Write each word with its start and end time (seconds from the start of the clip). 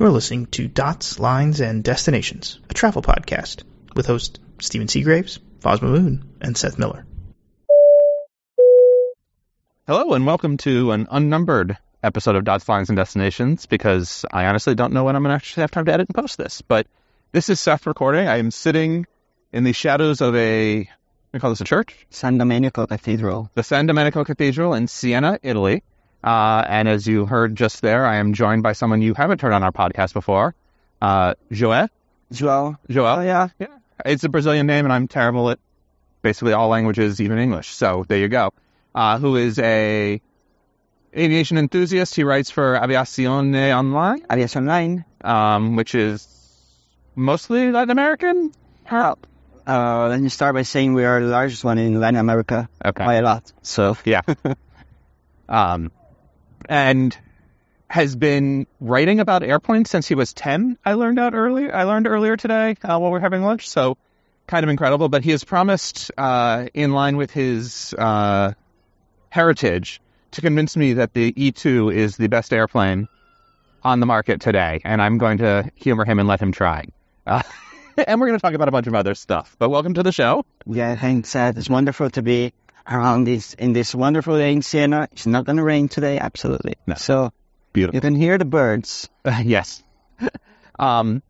You're 0.00 0.08
listening 0.08 0.46
to 0.52 0.66
Dots, 0.66 1.20
Lines, 1.20 1.60
and 1.60 1.84
Destinations, 1.84 2.58
a 2.70 2.72
travel 2.72 3.02
podcast 3.02 3.64
with 3.94 4.06
hosts 4.06 4.40
Stephen 4.58 4.88
Seagraves, 4.88 5.40
Vasu 5.60 5.82
Raman, 5.82 6.24
and 6.40 6.56
Seth 6.56 6.78
Miller. 6.78 7.04
Hello, 9.86 10.14
and 10.14 10.24
welcome 10.24 10.56
to 10.56 10.92
an 10.92 11.06
unnumbered 11.10 11.76
episode 12.02 12.34
of 12.34 12.44
Dots, 12.44 12.66
Lines, 12.66 12.88
and 12.88 12.96
Destinations 12.96 13.66
because 13.66 14.24
I 14.32 14.46
honestly 14.46 14.74
don't 14.74 14.94
know 14.94 15.04
when 15.04 15.16
I'm 15.16 15.22
going 15.22 15.32
to 15.32 15.36
actually 15.36 15.64
have 15.64 15.70
time 15.70 15.84
to 15.84 15.92
edit 15.92 16.08
and 16.08 16.16
post 16.16 16.38
this. 16.38 16.62
But 16.62 16.86
this 17.32 17.50
is 17.50 17.60
Seth 17.60 17.86
recording. 17.86 18.26
I 18.26 18.38
am 18.38 18.50
sitting 18.50 19.06
in 19.52 19.64
the 19.64 19.74
shadows 19.74 20.22
of 20.22 20.34
a, 20.34 20.88
we 21.30 21.40
call 21.40 21.50
this 21.50 21.60
a 21.60 21.64
church? 21.64 22.06
San 22.08 22.38
Domenico 22.38 22.86
Cathedral. 22.86 23.50
The 23.52 23.62
San 23.62 23.84
Domenico 23.84 24.24
Cathedral 24.24 24.72
in 24.72 24.88
Siena, 24.88 25.38
Italy. 25.42 25.82
Uh, 26.22 26.64
and 26.68 26.88
as 26.88 27.06
you 27.06 27.24
heard 27.26 27.56
just 27.56 27.80
there, 27.82 28.04
I 28.06 28.16
am 28.16 28.34
joined 28.34 28.62
by 28.62 28.72
someone 28.72 29.00
you 29.02 29.14
haven't 29.14 29.40
heard 29.40 29.52
on 29.52 29.62
our 29.62 29.72
podcast 29.72 30.12
before, 30.12 30.54
uh, 31.00 31.34
Joel. 31.50 31.88
Joel. 32.32 32.76
Joel. 32.88 33.18
Oh, 33.18 33.22
yeah. 33.22 33.48
Yeah. 33.58 33.66
It's 34.04 34.24
a 34.24 34.28
Brazilian 34.28 34.66
name, 34.66 34.84
and 34.86 34.92
I'm 34.92 35.08
terrible 35.08 35.50
at 35.50 35.58
basically 36.22 36.52
all 36.52 36.68
languages, 36.68 37.20
even 37.20 37.38
English. 37.38 37.68
So 37.68 38.04
there 38.06 38.18
you 38.18 38.28
go. 38.28 38.52
Uh, 38.94 39.18
who 39.18 39.36
is 39.36 39.58
a 39.58 40.20
aviation 41.16 41.58
enthusiast. 41.58 42.14
He 42.14 42.22
writes 42.24 42.50
for 42.50 42.74
Aviacionline, 42.78 44.20
Aviation 44.30 44.62
Online. 44.68 45.04
um, 45.22 45.76
which 45.76 45.94
is 45.94 46.26
mostly 47.16 47.70
Latin 47.72 47.90
American. 47.90 48.52
How? 48.84 49.18
Uh, 49.66 50.08
let 50.08 50.20
me 50.20 50.28
start 50.28 50.54
by 50.54 50.62
saying 50.62 50.94
we 50.94 51.04
are 51.04 51.20
the 51.20 51.26
largest 51.28 51.64
one 51.64 51.78
in 51.78 51.98
Latin 52.00 52.16
America 52.20 52.68
Okay. 52.84 53.04
by 53.04 53.14
a 53.14 53.22
lot. 53.22 53.52
So, 53.62 53.96
Yeah. 54.04 54.22
um, 55.48 55.90
and 56.70 57.18
has 57.88 58.14
been 58.14 58.68
writing 58.80 59.18
about 59.18 59.42
airplanes 59.42 59.90
since 59.90 60.06
he 60.06 60.14
was 60.14 60.32
10. 60.32 60.78
I 60.86 60.94
learned 60.94 61.18
out 61.18 61.34
earlier. 61.34 61.74
I 61.74 61.82
learned 61.82 62.06
earlier 62.06 62.36
today 62.36 62.76
uh, 62.84 62.96
while 62.98 63.10
we 63.10 63.18
are 63.18 63.20
having 63.20 63.42
lunch. 63.42 63.68
So 63.68 63.98
kind 64.46 64.62
of 64.62 64.70
incredible. 64.70 65.08
But 65.08 65.24
he 65.24 65.32
has 65.32 65.42
promised, 65.42 66.12
uh, 66.16 66.68
in 66.72 66.92
line 66.92 67.16
with 67.16 67.32
his 67.32 67.92
uh, 67.98 68.52
heritage, 69.28 70.00
to 70.30 70.40
convince 70.40 70.76
me 70.76 70.94
that 70.94 71.12
the 71.12 71.32
E2 71.32 71.92
is 71.92 72.16
the 72.16 72.28
best 72.28 72.52
airplane 72.52 73.08
on 73.82 73.98
the 73.98 74.06
market 74.06 74.40
today. 74.40 74.80
And 74.84 75.02
I'm 75.02 75.18
going 75.18 75.38
to 75.38 75.68
humor 75.74 76.04
him 76.04 76.20
and 76.20 76.28
let 76.28 76.40
him 76.40 76.52
try. 76.52 76.84
Uh, 77.26 77.42
and 77.96 78.20
we're 78.20 78.28
going 78.28 78.38
to 78.38 78.42
talk 78.42 78.54
about 78.54 78.68
a 78.68 78.72
bunch 78.72 78.86
of 78.86 78.94
other 78.94 79.16
stuff. 79.16 79.56
But 79.58 79.70
welcome 79.70 79.94
to 79.94 80.04
the 80.04 80.12
show. 80.12 80.44
yeah, 80.66 80.94
thanks, 80.94 81.30
Seth. 81.30 81.58
It's 81.58 81.68
wonderful 81.68 82.10
to 82.10 82.22
be 82.22 82.52
around 82.90 83.24
this 83.24 83.54
in 83.54 83.72
this 83.72 83.94
wonderful 83.94 84.36
day 84.36 84.52
in 84.52 84.62
Siena. 84.62 85.08
It's 85.12 85.26
not 85.26 85.44
going 85.44 85.56
to 85.56 85.62
rain 85.62 85.88
today, 85.88 86.18
absolutely. 86.18 86.74
No. 86.86 86.96
So, 86.96 87.32
Beautiful. 87.72 87.96
you 87.96 88.00
can 88.00 88.16
hear 88.16 88.36
the 88.36 88.44
birds. 88.44 89.08
yes. 89.42 89.82
um, 90.78 91.22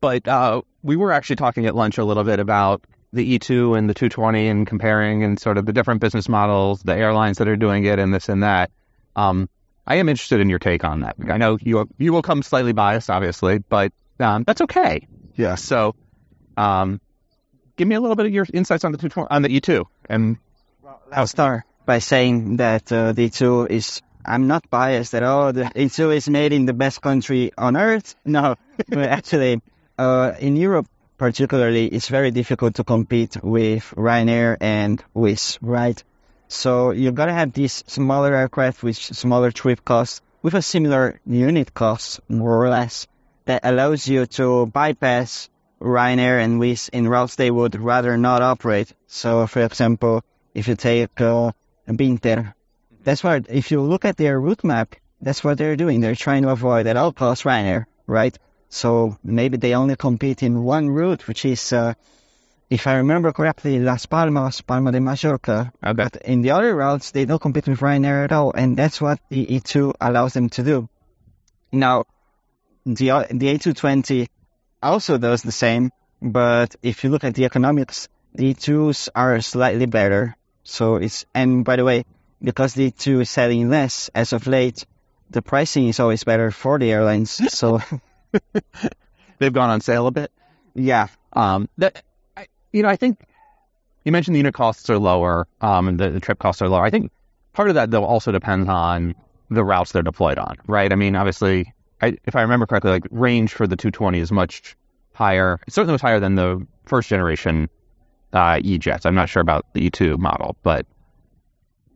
but 0.00 0.28
uh, 0.28 0.62
we 0.82 0.96
were 0.96 1.12
actually 1.12 1.36
talking 1.36 1.66
at 1.66 1.74
lunch 1.74 1.98
a 1.98 2.04
little 2.04 2.24
bit 2.24 2.40
about 2.40 2.84
the 3.12 3.38
E2 3.38 3.76
and 3.76 3.90
the 3.90 3.94
220 3.94 4.48
and 4.48 4.66
comparing 4.66 5.24
and 5.24 5.38
sort 5.40 5.58
of 5.58 5.66
the 5.66 5.72
different 5.72 6.00
business 6.00 6.28
models, 6.28 6.82
the 6.82 6.94
airlines 6.94 7.38
that 7.38 7.48
are 7.48 7.56
doing 7.56 7.84
it, 7.84 7.98
and 7.98 8.14
this 8.14 8.28
and 8.28 8.42
that. 8.42 8.70
Um, 9.16 9.48
I 9.86 9.96
am 9.96 10.08
interested 10.08 10.40
in 10.40 10.48
your 10.48 10.60
take 10.60 10.84
on 10.84 11.00
that. 11.00 11.16
I 11.28 11.36
know 11.36 11.58
you 11.60 11.88
you 11.98 12.12
will 12.12 12.22
come 12.22 12.42
slightly 12.42 12.72
biased, 12.72 13.10
obviously, 13.10 13.58
but 13.58 13.92
um, 14.20 14.44
that's 14.44 14.60
okay. 14.60 15.08
Yeah. 15.34 15.56
So, 15.56 15.96
um, 16.56 17.00
give 17.76 17.88
me 17.88 17.96
a 17.96 18.00
little 18.00 18.14
bit 18.14 18.26
of 18.26 18.32
your 18.32 18.46
insights 18.54 18.84
on 18.84 18.92
the 18.92 18.98
220 18.98 19.28
on 19.34 19.42
the 19.42 19.48
E2 19.48 19.84
and 20.08 20.38
I'll 21.12 21.26
start 21.26 21.64
by 21.86 21.98
saying 21.98 22.58
that 22.58 22.92
uh, 22.92 23.12
the 23.12 23.28
E2 23.28 23.70
is. 23.70 24.02
I'm 24.24 24.46
not 24.46 24.68
biased 24.70 25.14
at 25.14 25.22
all. 25.22 25.52
The 25.52 25.64
E2 25.64 26.14
is 26.14 26.28
made 26.28 26.52
in 26.52 26.66
the 26.66 26.74
best 26.74 27.00
country 27.00 27.52
on 27.56 27.76
earth. 27.76 28.14
No, 28.24 28.56
but 28.88 29.08
actually, 29.08 29.60
uh, 29.98 30.32
in 30.38 30.56
Europe 30.56 30.86
particularly, 31.18 31.86
it's 31.86 32.08
very 32.08 32.30
difficult 32.30 32.76
to 32.76 32.84
compete 32.84 33.36
with 33.42 33.92
Ryanair 33.96 34.56
and 34.60 35.02
Wizz, 35.14 35.58
right? 35.60 36.02
So 36.48 36.92
you 36.92 37.12
gotta 37.12 37.32
have 37.32 37.52
these 37.52 37.82
smaller 37.86 38.34
aircraft 38.34 38.82
with 38.82 38.96
smaller 38.96 39.50
trip 39.50 39.84
costs, 39.84 40.22
with 40.42 40.54
a 40.54 40.62
similar 40.62 41.20
unit 41.26 41.74
cost, 41.74 42.20
more 42.28 42.64
or 42.64 42.68
less, 42.68 43.06
that 43.46 43.62
allows 43.64 44.06
you 44.06 44.26
to 44.38 44.66
bypass 44.66 45.50
Ryanair 45.80 46.42
and 46.42 46.60
Wizz 46.60 46.90
in 46.90 47.08
routes 47.08 47.34
they 47.34 47.50
would 47.50 47.74
rather 47.74 48.16
not 48.16 48.42
operate. 48.42 48.92
So, 49.06 49.46
for 49.46 49.62
example, 49.64 50.22
if 50.54 50.68
you 50.68 50.76
take 50.76 51.20
uh, 51.20 51.52
Binter, 51.88 52.54
that's 53.02 53.24
why 53.24 53.40
if 53.48 53.70
you 53.70 53.80
look 53.80 54.04
at 54.04 54.16
their 54.16 54.38
route 54.38 54.64
map, 54.64 54.94
that's 55.20 55.44
what 55.44 55.58
they're 55.58 55.76
doing. 55.76 56.00
They're 56.00 56.14
trying 56.14 56.42
to 56.42 56.50
avoid 56.50 56.86
at 56.86 56.96
all 56.96 57.12
costs 57.12 57.44
Ryanair, 57.44 57.86
right? 58.06 58.36
So 58.68 59.18
maybe 59.24 59.56
they 59.56 59.74
only 59.74 59.96
compete 59.96 60.42
in 60.42 60.62
one 60.62 60.88
route, 60.88 61.26
which 61.26 61.44
is, 61.44 61.72
uh, 61.72 61.94
if 62.70 62.86
I 62.86 62.96
remember 62.96 63.32
correctly, 63.32 63.80
Las 63.80 64.06
Palmas, 64.06 64.60
Palma 64.60 64.92
de 64.92 65.00
Mallorca. 65.00 65.72
Okay. 65.82 65.92
But 65.92 66.16
in 66.16 66.42
the 66.42 66.52
other 66.52 66.74
routes, 66.74 67.10
they 67.10 67.24
don't 67.24 67.42
compete 67.42 67.66
with 67.66 67.80
Ryanair 67.80 68.24
at 68.24 68.32
all, 68.32 68.52
and 68.52 68.76
that's 68.76 69.00
what 69.00 69.18
the 69.28 69.44
E2 69.44 69.94
allows 70.00 70.34
them 70.34 70.48
to 70.50 70.62
do. 70.62 70.88
Now, 71.72 72.04
the 72.86 73.26
the 73.30 73.58
A220 73.58 74.28
also 74.82 75.18
does 75.18 75.42
the 75.42 75.52
same, 75.52 75.90
but 76.22 76.76
if 76.82 77.04
you 77.04 77.10
look 77.10 77.24
at 77.24 77.34
the 77.34 77.44
economics, 77.44 78.08
the 78.34 78.54
E2s 78.54 79.08
are 79.14 79.40
slightly 79.40 79.86
better. 79.86 80.36
So 80.62 80.96
it's 80.96 81.24
and 81.34 81.64
by 81.64 81.76
the 81.76 81.84
way, 81.84 82.04
because 82.42 82.74
the 82.74 82.90
E2 82.90 83.22
is 83.22 83.30
selling 83.30 83.68
less 83.70 84.10
as 84.14 84.32
of 84.32 84.46
late, 84.46 84.84
the 85.30 85.42
pricing 85.42 85.88
is 85.88 86.00
always 86.00 86.24
better 86.24 86.50
for 86.50 86.78
the 86.78 86.90
airlines. 86.90 87.30
So 87.52 87.80
they've 89.38 89.52
gone 89.52 89.70
on 89.70 89.80
sale 89.80 90.06
a 90.06 90.10
bit. 90.10 90.30
yeah, 90.74 91.08
Um, 91.32 91.68
that 91.78 92.02
I, 92.36 92.46
you 92.72 92.82
know, 92.82 92.88
I 92.88 92.96
think 92.96 93.18
you 94.04 94.12
mentioned 94.12 94.34
the 94.34 94.38
unit 94.38 94.54
costs 94.54 94.88
are 94.90 94.98
lower, 94.98 95.46
um, 95.60 95.88
and 95.88 95.98
the, 96.00 96.10
the 96.10 96.20
trip 96.20 96.38
costs 96.38 96.62
are 96.62 96.68
lower. 96.68 96.84
I 96.84 96.90
think 96.90 97.10
part 97.52 97.68
of 97.68 97.74
that 97.74 97.90
though 97.90 98.04
also 98.04 98.32
depends 98.32 98.68
on 98.68 99.14
the 99.50 99.64
routes 99.64 99.92
they're 99.92 100.02
deployed 100.02 100.38
on, 100.38 100.56
right? 100.66 100.92
I 100.92 100.96
mean, 100.96 101.16
obviously, 101.16 101.74
I, 102.00 102.16
if 102.24 102.36
I 102.36 102.42
remember 102.42 102.66
correctly, 102.66 102.92
like 102.92 103.06
range 103.10 103.52
for 103.52 103.66
the 103.66 103.76
220 103.76 104.18
is 104.20 104.32
much 104.32 104.76
higher. 105.12 105.60
It 105.66 105.72
certainly 105.72 105.92
was 105.92 106.00
higher 106.00 106.20
than 106.20 106.34
the 106.34 106.66
first 106.86 107.08
generation 107.08 107.68
uh, 108.32 108.60
E-jets. 108.62 109.06
I'm 109.06 109.14
not 109.14 109.28
sure 109.28 109.42
about 109.42 109.66
the 109.72 109.90
E2 109.90 110.18
model, 110.18 110.56
but 110.62 110.86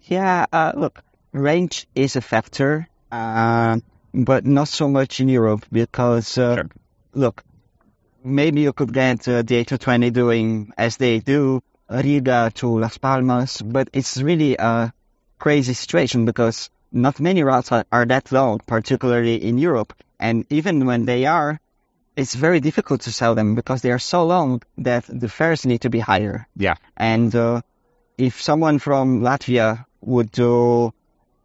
yeah. 0.03 0.47
Uh, 0.53 0.73
look, 0.77 1.03
range 1.33 1.87
is 1.95 2.17
a 2.17 2.21
factor, 2.21 2.89
uh, 3.11 3.79
but 4.13 4.45
not 4.47 4.69
so 4.69 4.89
much 4.89 5.21
in 5.21 5.29
Europe 5.29 5.65
because 5.73 6.39
uh, 6.39 6.57
Sure. 6.57 6.69
look, 7.15 7.43
maybe 8.23 8.63
you 8.63 8.73
could 8.73 8.93
get 8.93 9.27
uh, 9.29 9.43
the 9.43 9.65
A220 9.65 10.13
doing 10.13 10.73
as 10.77 10.97
they 10.97 11.21
do 11.21 11.63
Riga 11.91 12.51
to 12.55 12.79
Las 12.79 12.99
Palmas, 12.99 13.61
but 13.63 13.89
it's 13.93 14.17
really 14.21 14.57
a 14.57 14.93
crazy 15.39 15.75
situation 15.75 16.25
because 16.25 16.71
not 16.93 17.21
many 17.21 17.43
routes 17.43 17.73
are, 17.73 17.85
are 17.93 18.07
that 18.07 18.33
long, 18.33 18.61
particularly 18.67 19.37
in 19.37 19.59
Europe. 19.59 19.93
And 20.19 20.47
even 20.51 20.87
when 20.87 21.05
they 21.05 21.27
are, 21.27 21.61
it's 22.17 22.35
very 22.35 22.61
difficult 22.61 23.03
to 23.03 23.13
sell 23.13 23.35
them 23.35 23.55
because 23.55 23.83
they 23.83 23.91
are 23.91 23.99
so 23.99 24.25
long 24.25 24.63
that 24.79 25.05
the 25.09 25.29
fares 25.29 25.67
need 25.67 25.81
to 25.83 25.91
be 25.91 25.99
higher. 25.99 26.47
yeah, 26.57 26.77
And 26.97 27.35
uh, 27.35 27.63
if 28.19 28.41
someone 28.41 28.79
from 28.79 29.21
Latvia 29.21 29.85
would 30.01 30.31
do, 30.31 30.93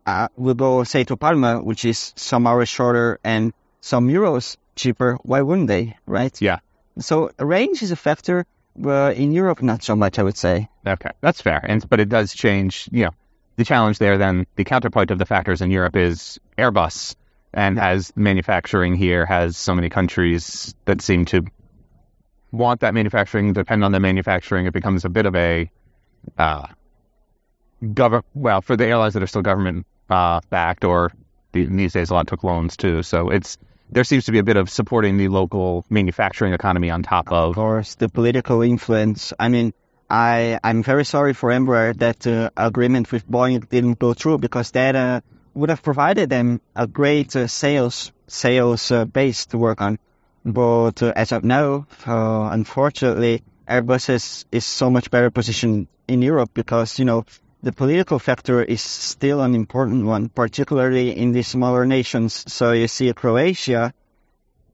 uh, 0.06 0.28
would 0.38 0.58
go 0.58 0.84
say 0.84 1.04
to 1.06 1.18
Palma, 1.18 1.60
which 1.62 1.86
is 1.86 2.14
some 2.16 2.46
hours 2.48 2.70
shorter 2.70 3.20
and 3.24 3.54
some 3.82 4.08
euros 4.08 4.58
cheaper, 4.76 5.18
why 5.24 5.42
wouldn't 5.42 5.68
they, 5.68 5.96
right? 6.06 6.40
yeah. 6.42 6.60
So 7.00 7.32
range 7.40 7.82
is 7.82 7.92
a 7.92 7.96
factor, 7.96 8.46
but 8.76 9.16
in 9.16 9.32
Europe, 9.32 9.62
not 9.62 9.84
so 9.84 9.96
much, 9.96 10.20
I 10.20 10.24
would 10.24 10.36
say. 10.38 10.68
Okay, 10.86 11.12
that's 11.22 11.42
fair. 11.42 11.60
And 11.64 11.88
but 11.90 12.00
it 12.02 12.10
does 12.10 12.34
change. 12.34 12.90
You 12.92 13.06
know, 13.06 13.12
the 13.56 13.64
challenge 13.64 14.00
there. 14.00 14.18
Then 14.18 14.46
the 14.56 14.66
counterpoint 14.66 15.10
of 15.12 15.18
the 15.18 15.26
factors 15.26 15.62
in 15.62 15.72
Europe 15.72 15.96
is 15.96 16.40
Airbus, 16.58 17.16
and 17.54 17.80
as 17.80 18.12
manufacturing 18.16 18.96
here 18.96 19.26
has 19.26 19.58
so 19.58 19.74
many 19.76 19.90
countries 19.90 20.76
that 20.86 21.02
seem 21.02 21.26
to 21.26 21.44
want 22.52 22.82
that 22.82 22.94
manufacturing, 22.94 23.54
depend 23.54 23.84
on 23.84 23.92
the 23.92 24.00
manufacturing, 24.00 24.66
it 24.66 24.74
becomes 24.74 25.06
a 25.06 25.10
bit 25.10 25.26
of 25.26 25.36
a 25.36 25.70
uh, 26.38 26.68
government. 27.94 28.26
Well, 28.34 28.62
for 28.62 28.76
the 28.76 28.86
airlines 28.86 29.14
that 29.14 29.24
are 29.24 29.28
still 29.28 29.42
government 29.42 29.86
uh, 30.10 30.42
backed, 30.50 30.84
or 30.84 31.12
the, 31.52 31.66
these 31.66 31.94
days 31.94 32.10
a 32.10 32.14
lot 32.14 32.28
took 32.28 32.44
loans 32.44 32.78
too. 32.78 33.04
So 33.04 33.30
it's 33.30 33.58
there 33.92 34.04
seems 34.04 34.26
to 34.26 34.32
be 34.32 34.40
a 34.40 34.44
bit 34.44 34.58
of 34.58 34.70
supporting 34.70 35.18
the 35.18 35.28
local 35.30 35.86
manufacturing 35.90 36.54
economy 36.54 36.90
on 36.92 37.04
top 37.04 37.32
Of 37.32 37.50
of. 37.50 37.56
course, 37.56 37.96
the 37.96 38.10
political 38.10 38.62
influence. 38.62 39.34
I 39.40 39.50
mean, 39.50 39.74
I 40.10 40.60
I'm 40.64 40.84
very 40.84 41.06
sorry 41.06 41.34
for 41.34 41.50
Embraer 41.50 41.98
that 41.98 42.26
uh, 42.28 42.50
agreement 42.58 43.12
with 43.12 43.28
Boeing 43.28 43.68
didn't 43.70 44.00
go 44.00 44.14
through 44.14 44.40
because 44.40 44.72
that 44.72 44.96
uh, 44.96 45.22
would 45.60 45.70
have 45.70 45.84
provided 45.84 46.30
them 46.30 46.62
a 46.76 46.88
great 46.88 47.36
uh, 47.36 47.48
sales 47.48 48.12
sales 48.28 48.92
uh, 48.92 49.06
base 49.06 49.46
to 49.48 49.58
work 49.58 49.82
on. 49.82 50.00
But 50.46 51.04
uh, 51.04 51.14
as 51.16 51.32
of 51.32 51.44
now, 51.44 51.88
uh, 52.08 52.50
unfortunately, 52.52 53.44
Airbus 53.68 54.10
is, 54.10 54.46
is 54.52 54.66
so 54.66 54.90
much 54.90 55.12
better 55.12 55.30
positioned 55.30 55.88
in 56.08 56.22
Europe 56.22 56.52
because 56.54 56.98
you 57.00 57.06
know 57.06 57.26
the 57.62 57.72
political 57.72 58.20
factor 58.20 58.64
is 58.64 58.82
still 58.82 59.42
an 59.42 59.54
important 59.54 60.06
one, 60.06 60.30
particularly 60.30 61.16
in 61.16 61.34
the 61.34 61.44
smaller 61.44 61.86
nations. 61.86 62.46
So 62.52 62.72
you 62.72 62.88
see 62.88 63.12
Croatia 63.14 63.94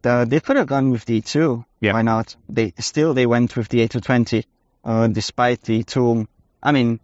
uh, 0.06 0.26
they 0.26 0.40
could 0.40 0.56
have 0.56 0.68
gone 0.68 0.92
with 0.92 1.06
the 1.06 1.22
E2. 1.22 1.66
Yeah. 1.82 1.94
Why 1.94 2.02
not? 2.04 2.36
They 2.48 2.74
still 2.80 3.14
they 3.14 3.26
went 3.26 3.56
with 3.56 3.70
the 3.70 3.88
A220, 3.88 4.44
uh, 4.84 5.08
despite 5.08 5.62
the 5.62 5.84
two. 5.84 6.28
I 6.62 6.72
mean, 6.72 7.00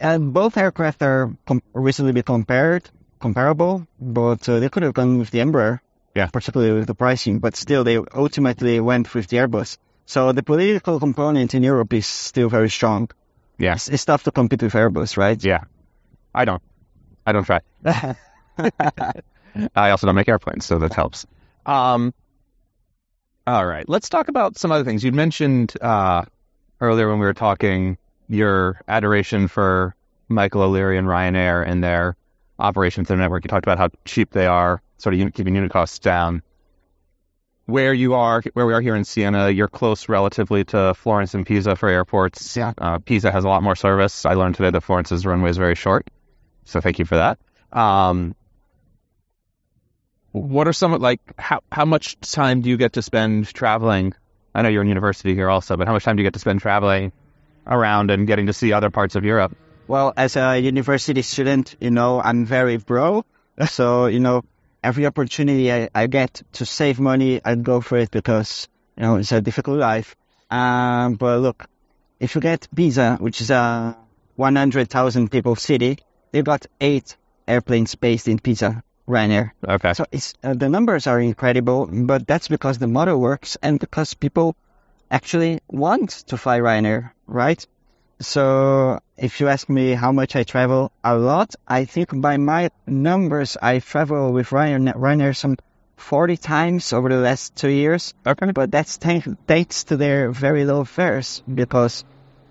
uh, 0.00 0.18
both 0.18 0.56
aircraft 0.56 1.02
are 1.02 1.32
com- 1.46 1.62
reasonably 1.72 2.22
compared, 2.22 2.90
comparable, 3.24 3.86
but 3.98 4.46
uh, 4.50 4.60
they 4.60 4.68
could 4.68 4.82
have 4.82 4.92
gone 4.92 5.18
with 5.18 5.30
the 5.30 5.38
Embraer. 5.38 5.80
Yeah. 6.14 6.26
Particularly 6.26 6.74
with 6.78 6.86
the 6.86 6.94
pricing, 6.94 7.40
but 7.40 7.56
still 7.56 7.82
they 7.82 7.96
ultimately 8.14 8.78
went 8.78 9.12
with 9.14 9.26
the 9.28 9.38
Airbus. 9.38 9.78
So 10.06 10.30
the 10.32 10.44
political 10.44 11.00
component 11.00 11.54
in 11.54 11.62
Europe 11.64 11.92
is 11.92 12.06
still 12.06 12.48
very 12.48 12.70
strong. 12.70 13.10
Yeah. 13.58 13.74
It's, 13.74 13.88
it's 13.88 14.04
tough 14.04 14.22
to 14.24 14.30
compete 14.30 14.62
with 14.62 14.74
Airbus, 14.74 15.16
right? 15.16 15.42
Yeah. 15.42 15.64
I 16.32 16.44
don't. 16.44 16.62
I 17.26 17.32
don't 17.32 17.44
try. 17.44 17.60
I 19.82 19.90
also 19.90 20.06
don't 20.06 20.14
make 20.14 20.28
airplanes, 20.28 20.66
so 20.66 20.78
that 20.78 20.92
helps. 20.92 21.26
Um, 21.66 22.12
all 23.46 23.66
right, 23.66 23.88
let's 23.88 24.08
talk 24.08 24.28
about 24.28 24.58
some 24.58 24.70
other 24.70 24.84
things. 24.84 25.02
You 25.02 25.12
mentioned 25.12 25.72
uh, 25.80 26.24
earlier 26.80 27.08
when 27.08 27.18
we 27.18 27.26
were 27.26 27.34
talking 27.48 27.96
your 28.28 28.80
adoration 28.86 29.48
for 29.48 29.96
Michael 30.28 30.62
O'Leary 30.62 30.98
and 30.98 31.08
Ryanair 31.08 31.66
and 31.66 31.82
their 31.82 32.16
operations 32.58 33.10
in 33.10 33.16
the 33.16 33.22
network. 33.22 33.44
You 33.44 33.48
talked 33.48 33.66
about 33.66 33.78
how 33.78 33.90
cheap 34.04 34.30
they 34.30 34.46
are, 34.46 34.82
sort 34.98 35.14
of 35.14 35.18
unit, 35.18 35.34
keeping 35.34 35.54
unit 35.54 35.70
costs 35.70 35.98
down. 35.98 36.42
Where 37.66 37.94
you 37.94 38.14
are, 38.14 38.42
where 38.52 38.66
we 38.66 38.74
are 38.74 38.80
here 38.80 38.94
in 38.94 39.04
Siena, 39.04 39.48
you're 39.48 39.68
close 39.68 40.08
relatively 40.08 40.64
to 40.64 40.92
Florence 40.92 41.32
and 41.32 41.46
Pisa 41.46 41.76
for 41.76 41.88
airports. 41.88 42.56
Yeah. 42.56 42.74
Uh, 42.76 42.98
Pisa 42.98 43.30
has 43.32 43.44
a 43.44 43.48
lot 43.48 43.62
more 43.62 43.74
service. 43.74 44.26
I 44.26 44.34
learned 44.34 44.56
today 44.56 44.70
that 44.70 44.82
Florence's 44.82 45.24
runway 45.24 45.48
is 45.48 45.56
very 45.56 45.74
short, 45.74 46.06
so 46.64 46.82
thank 46.82 46.98
you 46.98 47.06
for 47.06 47.16
that. 47.16 47.38
Um, 47.72 48.34
what 50.32 50.66
are 50.66 50.72
some 50.72 50.92
like 51.00 51.20
how 51.38 51.60
how 51.70 51.84
much 51.84 52.20
time 52.20 52.60
do 52.60 52.68
you 52.68 52.76
get 52.76 52.94
to 52.94 53.02
spend 53.02 53.46
traveling? 53.54 54.14
I 54.54 54.62
know 54.62 54.68
you're 54.68 54.82
in 54.82 54.88
university 54.88 55.34
here 55.34 55.48
also, 55.48 55.76
but 55.76 55.86
how 55.86 55.92
much 55.92 56.04
time 56.04 56.16
do 56.16 56.22
you 56.22 56.26
get 56.26 56.34
to 56.34 56.40
spend 56.40 56.60
traveling 56.60 57.12
around 57.66 58.10
and 58.10 58.26
getting 58.26 58.46
to 58.46 58.52
see 58.52 58.72
other 58.72 58.90
parts 58.90 59.14
of 59.14 59.24
Europe? 59.24 59.56
Well, 59.86 60.14
as 60.16 60.36
a 60.36 60.58
university 60.58 61.22
student, 61.22 61.76
you 61.80 61.90
know, 61.90 62.20
I'm 62.20 62.46
very 62.46 62.76
broke. 62.78 63.26
So, 63.68 64.06
you 64.06 64.18
know, 64.18 64.42
every 64.82 65.06
opportunity 65.06 65.72
I, 65.72 65.88
I 65.94 66.08
get 66.08 66.42
to 66.54 66.66
save 66.66 66.98
money, 66.98 67.40
I'd 67.44 67.62
go 67.62 67.80
for 67.80 67.98
it 67.98 68.10
because, 68.10 68.66
you 68.96 69.04
know, 69.04 69.16
it's 69.16 69.30
a 69.30 69.40
difficult 69.40 69.78
life. 69.78 70.16
Um, 70.50 71.14
but 71.14 71.38
look, 71.38 71.66
if 72.18 72.34
you 72.34 72.40
get 72.40 72.66
Pisa, 72.74 73.16
which 73.20 73.40
is 73.40 73.50
a 73.50 73.96
100,000 74.36 75.30
people 75.30 75.54
city, 75.54 75.98
they've 76.32 76.44
got 76.44 76.66
eight 76.80 77.16
airplanes 77.46 77.94
based 77.94 78.26
in 78.26 78.38
Pisa, 78.40 78.82
Ryanair. 79.08 79.52
Okay. 79.66 79.94
So 79.94 80.04
it's 80.10 80.34
uh, 80.42 80.54
the 80.54 80.68
numbers 80.68 81.06
are 81.06 81.20
incredible, 81.20 81.86
but 81.86 82.26
that's 82.26 82.48
because 82.48 82.78
the 82.78 82.88
model 82.88 83.20
works 83.20 83.56
and 83.62 83.78
because 83.78 84.14
people 84.14 84.56
actually 85.10 85.60
want 85.68 86.10
to 86.28 86.36
fly 86.36 86.58
Ryanair, 86.58 87.12
right? 87.26 87.64
So 88.20 89.00
if 89.16 89.40
you 89.40 89.48
ask 89.48 89.68
me 89.68 89.92
how 89.92 90.12
much 90.12 90.36
I 90.36 90.44
travel, 90.44 90.92
a 91.02 91.16
lot. 91.16 91.54
I 91.66 91.84
think 91.84 92.08
by 92.20 92.36
my 92.36 92.70
numbers, 92.86 93.56
I 93.60 93.78
travel 93.80 94.32
with 94.32 94.48
Ryanair, 94.50 94.96
Ryanair 94.96 95.36
some 95.36 95.56
40 95.96 96.36
times 96.36 96.92
over 96.92 97.08
the 97.08 97.16
last 97.16 97.54
two 97.56 97.68
years. 97.68 98.14
Okay. 98.26 98.52
But 98.52 98.70
that's 98.70 98.96
thank- 98.96 99.46
thanks 99.46 99.84
to 99.84 99.96
their 99.96 100.30
very 100.30 100.64
low 100.64 100.84
fares 100.84 101.42
because 101.52 102.04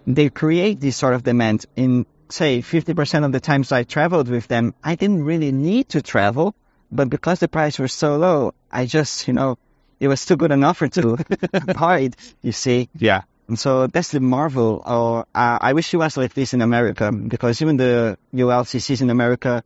they 0.05 0.29
create 0.29 0.79
this 0.79 0.97
sort 0.97 1.13
of 1.13 1.23
demand. 1.23 1.65
In 1.75 2.05
say 2.29 2.61
50% 2.61 3.25
of 3.25 3.31
the 3.31 3.39
times 3.39 3.71
I 3.71 3.83
traveled 3.83 4.27
with 4.27 4.47
them, 4.47 4.73
I 4.83 4.95
didn't 4.95 5.23
really 5.23 5.51
need 5.51 5.89
to 5.89 6.01
travel, 6.01 6.55
but 6.91 7.09
because 7.09 7.39
the 7.39 7.47
price 7.47 7.77
was 7.77 7.93
so 7.93 8.17
low, 8.17 8.53
I 8.71 8.85
just, 8.85 9.27
you 9.27 9.33
know, 9.33 9.57
it 9.99 10.07
was 10.07 10.25
too 10.25 10.35
good 10.35 10.51
an 10.51 10.63
offer 10.63 10.87
to 10.89 11.17
buy 11.79 11.99
it, 11.99 12.15
you 12.41 12.51
see. 12.51 12.89
Yeah. 12.97 13.21
And 13.47 13.59
so 13.59 13.87
that's 13.87 14.11
the 14.11 14.19
marvel. 14.19 14.81
Or 14.85 15.21
uh, 15.35 15.57
I 15.61 15.73
wish 15.73 15.93
it 15.93 15.97
was 15.97 16.17
like 16.17 16.33
this 16.33 16.53
in 16.53 16.61
America 16.61 17.11
because 17.11 17.61
even 17.61 17.77
the 17.77 18.17
ULCCs 18.33 19.01
in 19.01 19.09
America, 19.09 19.63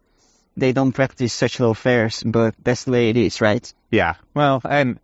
they 0.56 0.74
don't 0.74 0.92
practice 0.92 1.34
such 1.34 1.60
low 1.60 1.74
fares, 1.74 2.24
but 2.24 2.56
that's 2.64 2.86
the 2.86 2.92
way 2.92 3.10
it 3.10 3.18
is, 3.18 3.42
right? 3.42 3.72
Yeah. 3.92 4.16
Well, 4.34 4.62
and 4.68 5.00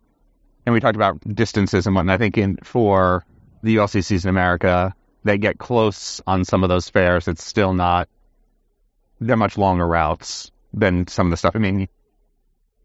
and 0.66 0.72
we 0.72 0.80
talked 0.80 0.96
about 0.96 1.20
distances 1.20 1.86
and 1.86 1.94
whatnot. 1.94 2.14
I 2.14 2.18
think 2.18 2.38
in 2.38 2.56
for 2.62 3.24
the 3.62 3.76
ULCCs 3.76 4.24
in 4.24 4.30
America, 4.30 4.94
they 5.22 5.38
get 5.38 5.58
close 5.58 6.20
on 6.26 6.44
some 6.44 6.62
of 6.62 6.68
those 6.68 6.88
fares. 6.88 7.28
It's 7.28 7.44
still 7.44 7.72
not. 7.72 8.08
They're 9.20 9.36
much 9.36 9.56
longer 9.56 9.86
routes 9.86 10.50
than 10.72 11.06
some 11.06 11.28
of 11.28 11.30
the 11.30 11.36
stuff. 11.36 11.54
I 11.54 11.60
mean, 11.60 11.88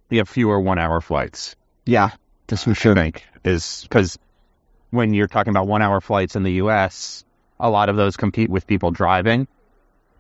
you 0.10 0.20
have 0.20 0.30
fewer 0.30 0.60
one-hour 0.60 1.02
flights. 1.02 1.56
Yeah, 1.86 2.12
that's 2.48 2.64
for 2.64 2.72
I 2.72 2.74
sure. 2.74 2.96
think 2.96 3.26
is 3.44 3.82
because 3.84 4.18
when 4.92 5.14
you're 5.14 5.28
talking 5.28 5.52
about 5.52 5.68
one-hour 5.68 6.02
flights 6.02 6.36
in 6.36 6.44
the 6.44 6.54
U.S., 6.54 7.24
a 7.60 7.70
lot 7.70 7.90
of 7.90 7.96
those 7.96 8.18
compete 8.18 8.50
with 8.50 8.66
people 8.68 8.92
driving, 8.92 9.48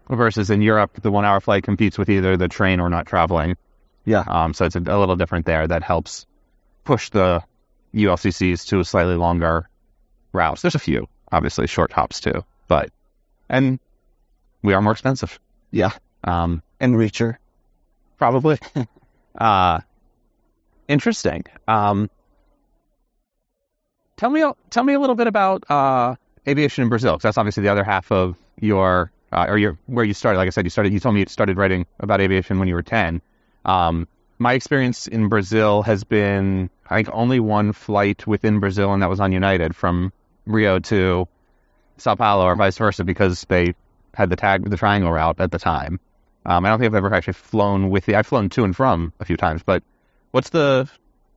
versus 0.10 0.50
in 0.50 0.62
Europe, 0.62 1.01
the 1.01 1.12
one-hour 1.12 1.39
flight 1.39 1.63
competes 1.63 1.98
with 1.98 2.10
either 2.10 2.38
the 2.38 2.48
train 2.48 2.80
or 2.80 2.89
not 2.89 3.06
traveling. 3.06 3.56
Yeah. 4.06 4.24
Um, 4.27 4.54
so 4.54 4.66
it's 4.66 4.75
a, 4.75 4.80
a 4.80 4.98
little 5.00 5.16
different 5.16 5.45
there. 5.45 5.68
That 5.68 5.83
helps 5.83 6.25
push 6.83 7.10
the 7.10 7.44
ULCCs 7.94 8.68
to 8.68 8.80
a 8.80 8.86
slightly 8.86 9.16
longer 9.16 9.69
routes. 10.33 10.62
There's 10.62 10.75
a 10.75 10.80
few, 10.80 11.07
obviously, 11.31 11.68
short 11.68 11.92
hops 11.92 12.19
too, 12.19 12.44
but 12.68 12.89
and 13.50 13.80
we 14.62 14.74
are 14.74 14.81
more 14.81 14.94
expensive. 14.94 15.39
Yeah. 15.72 15.92
Um, 16.24 16.62
And 16.80 16.98
richer. 16.98 17.39
probably. 18.18 18.57
uh, 19.38 19.80
interesting. 20.88 21.45
Um, 21.68 22.10
tell 24.19 24.30
me, 24.30 24.44
tell 24.69 24.83
me 24.83 24.94
a 24.94 25.00
little 25.00 25.16
bit 25.16 25.27
about 25.27 25.63
uh, 25.71 26.16
aviation 26.45 26.83
in 26.83 26.89
Brazil, 26.89 27.13
because 27.13 27.24
that's 27.24 27.38
obviously 27.38 27.63
the 27.63 27.69
other 27.69 27.86
half 27.86 28.12
of 28.12 28.38
your, 28.60 29.12
uh, 29.31 29.45
or 29.48 29.57
your 29.57 29.80
where 29.88 30.04
you 30.04 30.13
started. 30.13 30.38
Like 30.38 30.48
I 30.48 30.50
said, 30.50 30.66
you 30.66 30.69
started. 30.69 30.92
You 30.94 31.00
told 31.00 31.16
me 31.16 31.21
you 31.21 31.27
started 31.27 31.57
writing 31.57 31.86
about 32.00 32.19
aviation 32.19 32.60
when 32.60 32.68
you 32.68 32.75
were 32.75 32.83
ten. 32.83 33.21
Um, 33.63 34.07
my 34.38 34.54
experience 34.54 35.07
in 35.07 35.30
Brazil 35.30 35.81
has 35.83 36.04
been, 36.04 36.69
I 36.89 36.98
think, 36.98 37.10
only 37.13 37.39
one 37.39 37.71
flight 37.71 38.27
within 38.27 38.60
Brazil, 38.60 38.94
and 38.94 39.01
that 39.01 39.10
was 39.10 39.19
on 39.19 39.31
United 39.31 39.75
from 39.75 40.12
Rio 40.45 40.80
to 40.80 41.27
Sao 41.98 42.15
Paulo, 42.15 42.45
or 42.45 42.56
vice 42.56 42.77
versa, 42.77 43.04
because 43.04 43.45
they 43.48 43.74
had 44.13 44.30
the 44.30 44.36
tag, 44.36 44.69
the 44.69 44.77
triangle 44.77 45.12
route 45.12 45.39
at 45.39 45.51
the 45.51 45.60
time. 45.60 46.00
Um, 46.45 46.65
I 46.65 46.69
don't 46.69 46.80
think 46.80 46.92
I've 46.92 46.95
ever 46.95 47.13
actually 47.13 47.33
flown 47.33 47.89
with 47.89 48.06
the. 48.06 48.15
I've 48.15 48.27
flown 48.27 48.50
to 48.50 48.63
and 48.65 48.75
from 48.75 49.13
a 49.19 49.25
few 49.25 49.38
times, 49.38 49.63
but 49.63 49.81
what's 50.32 50.50
the 50.50 50.89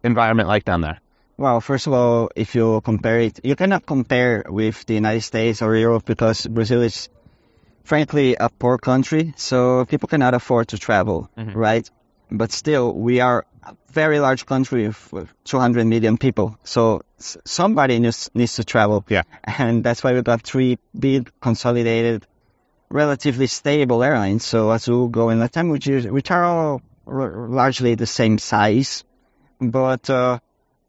environment 0.02 0.48
like 0.48 0.64
down 0.64 0.80
there? 0.80 1.00
Well, 1.42 1.60
first 1.60 1.88
of 1.88 1.92
all, 1.92 2.30
if 2.36 2.54
you 2.54 2.80
compare 2.82 3.18
it, 3.18 3.40
you 3.42 3.56
cannot 3.56 3.84
compare 3.84 4.44
with 4.48 4.86
the 4.86 4.94
United 4.94 5.22
States 5.22 5.60
or 5.60 5.74
Europe 5.74 6.04
because 6.04 6.46
Brazil 6.46 6.82
is, 6.82 7.08
frankly, 7.82 8.36
a 8.38 8.48
poor 8.48 8.78
country, 8.78 9.34
so 9.36 9.84
people 9.86 10.06
cannot 10.06 10.34
afford 10.34 10.68
to 10.68 10.78
travel, 10.78 11.28
Mhm. 11.36 11.56
right? 11.56 11.90
But 12.30 12.52
still, 12.52 12.94
we 12.94 13.18
are 13.18 13.44
a 13.64 13.74
very 13.90 14.20
large 14.20 14.46
country 14.46 14.86
with, 14.86 15.12
with 15.12 15.28
200 15.42 15.84
million 15.84 16.16
people, 16.16 16.56
so 16.62 17.02
somebody 17.18 17.98
needs, 17.98 18.30
needs 18.34 18.54
to 18.54 18.62
travel. 18.64 19.04
Yeah. 19.08 19.22
And 19.42 19.82
that's 19.82 20.04
why 20.04 20.12
we 20.12 20.22
got 20.22 20.42
three 20.42 20.78
big, 20.96 21.28
consolidated, 21.40 22.24
relatively 22.88 23.48
stable 23.48 24.04
airlines. 24.04 24.44
So 24.44 24.70
Azul, 24.70 25.08
Gol, 25.08 25.30
and 25.30 25.40
Latam, 25.42 25.72
which, 25.72 25.88
is, 25.88 26.06
which 26.06 26.30
are 26.30 26.44
all 26.44 26.82
r- 27.04 27.48
largely 27.48 27.96
the 27.96 28.06
same 28.06 28.38
size, 28.38 29.02
but 29.60 30.08
uh, 30.08 30.38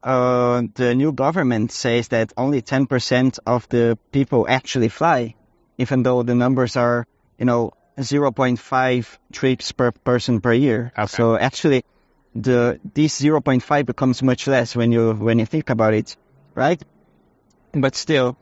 uh, 0.03 0.63
the 0.75 0.93
new 0.95 1.13
government 1.13 1.71
says 1.71 2.09
that 2.09 2.33
only 2.35 2.61
10% 2.61 3.39
of 3.45 3.67
the 3.69 3.97
people 4.11 4.45
actually 4.47 4.89
fly, 4.89 5.35
even 5.77 6.03
though 6.03 6.23
the 6.23 6.35
numbers 6.35 6.75
are, 6.75 7.07
you 7.37 7.45
know, 7.45 7.71
0.5 7.97 9.17
trips 9.31 9.71
per 9.71 9.91
person 9.91 10.41
per 10.41 10.53
year. 10.53 10.91
Okay. 10.97 11.07
So 11.07 11.37
actually, 11.37 11.85
the 12.35 12.79
this 12.93 13.21
0.5 13.21 13.85
becomes 13.85 14.23
much 14.23 14.47
less 14.47 14.75
when 14.75 14.91
you 14.91 15.13
when 15.13 15.39
you 15.39 15.45
think 15.45 15.69
about 15.69 15.93
it, 15.93 16.17
right? 16.55 16.81
But 17.71 17.95
still, 17.95 18.35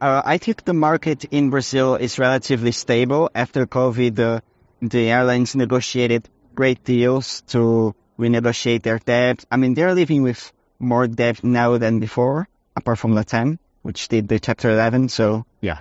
uh, 0.00 0.22
I 0.24 0.38
think 0.38 0.64
the 0.64 0.74
market 0.74 1.24
in 1.24 1.50
Brazil 1.50 1.94
is 1.94 2.18
relatively 2.18 2.72
stable. 2.72 3.30
After 3.34 3.66
COVID, 3.66 4.14
the 4.16 4.42
the 4.82 5.10
airlines 5.10 5.54
negotiated 5.54 6.28
great 6.54 6.84
deals 6.84 7.42
to 7.48 7.94
renegotiate 8.18 8.82
their 8.82 8.98
debt. 8.98 9.44
I 9.50 9.56
mean, 9.56 9.74
they're 9.74 9.94
living 9.94 10.22
with 10.22 10.52
more 10.78 11.06
debt 11.06 11.42
now 11.42 11.78
than 11.78 12.00
before, 12.00 12.48
apart 12.74 12.98
from 12.98 13.14
Latam, 13.14 13.58
which 13.82 14.08
did 14.08 14.28
the 14.28 14.38
Chapter 14.38 14.70
11. 14.70 15.08
So, 15.08 15.44
Yeah. 15.60 15.80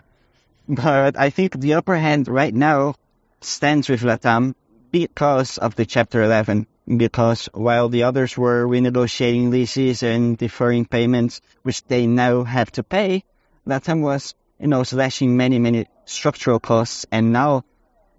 but 0.68 1.18
I 1.18 1.30
think 1.30 1.60
the 1.60 1.74
upper 1.76 1.96
hand 1.96 2.28
right 2.28 2.54
now 2.54 2.96
stands 3.42 3.90
with 3.90 4.02
Latam 4.02 4.56
because 4.92 5.58
of 5.58 5.76
the 5.76 5.86
Chapter 5.86 6.24
11. 6.24 6.68
Because 6.88 7.50
while 7.54 7.90
the 7.90 8.04
others 8.04 8.38
were 8.38 8.68
renegotiating 8.68 9.50
leases 9.50 10.04
and 10.04 10.38
deferring 10.38 10.86
payments, 10.86 11.42
which 11.64 11.84
they 11.86 12.06
now 12.06 12.44
have 12.44 12.72
to 12.74 12.84
pay, 12.84 13.24
Latam 13.68 14.02
was, 14.02 14.36
you 14.60 14.68
know, 14.68 14.84
slashing 14.84 15.36
many, 15.36 15.58
many 15.58 15.88
structural 16.06 16.60
costs, 16.60 17.08
and 17.12 17.34
now 17.34 17.64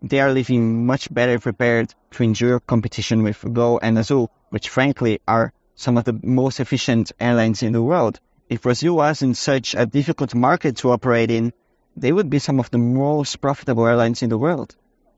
they 0.03 0.19
are 0.19 0.33
living 0.33 0.85
much 0.85 1.13
better 1.13 1.39
prepared 1.39 1.95
to 2.11 2.25
endure 2.25 2.59
competition 2.59 3.23
with 3.23 3.45
Gol 3.53 3.79
and 3.81 3.97
Azul, 3.99 4.31
which 4.51 4.69
frankly 4.69 5.21
are 5.29 5.53
some 5.77 5.97
of 5.97 6.05
the 6.05 6.19
most 6.23 6.59
efficient 6.59 7.13
airlines 7.21 7.63
in 7.63 7.73
the 7.73 7.83
world. 7.83 8.19
If 8.49 8.63
Brazil 8.63 8.97
wasn't 8.97 9.37
such 9.37 9.75
a 9.75 9.87
difficult 9.87 10.35
market 10.35 10.79
to 10.79 10.91
operate 10.91 11.31
in, 11.31 11.53
they 11.97 12.13
would 12.13 12.31
be 12.31 12.39
some 12.39 12.59
of 12.61 12.71
the 12.71 12.79
most 12.79 13.41
profitable 13.41 13.87
airlines 13.87 14.23
in 14.23 14.29
the 14.29 14.39
world. 14.39 14.75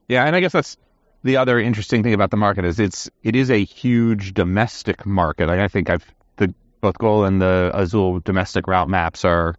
Yeah, 0.07 0.25
and 0.25 0.35
I 0.35 0.39
guess 0.39 0.53
that's 0.53 0.77
the 1.23 1.37
other 1.37 1.59
interesting 1.59 2.03
thing 2.03 2.13
about 2.13 2.31
the 2.31 2.37
market 2.37 2.65
is 2.65 2.79
it's 2.79 3.09
it 3.23 3.35
is 3.35 3.51
a 3.51 3.63
huge 3.63 4.33
domestic 4.33 5.05
market. 5.05 5.47
Like 5.47 5.59
I 5.59 5.67
think 5.67 5.89
I've 5.89 6.05
the 6.37 6.53
both 6.81 6.97
Gol 6.97 7.25
and 7.25 7.41
the 7.41 7.71
Azul 7.73 8.19
domestic 8.19 8.67
route 8.67 8.89
maps 8.89 9.25
are 9.25 9.55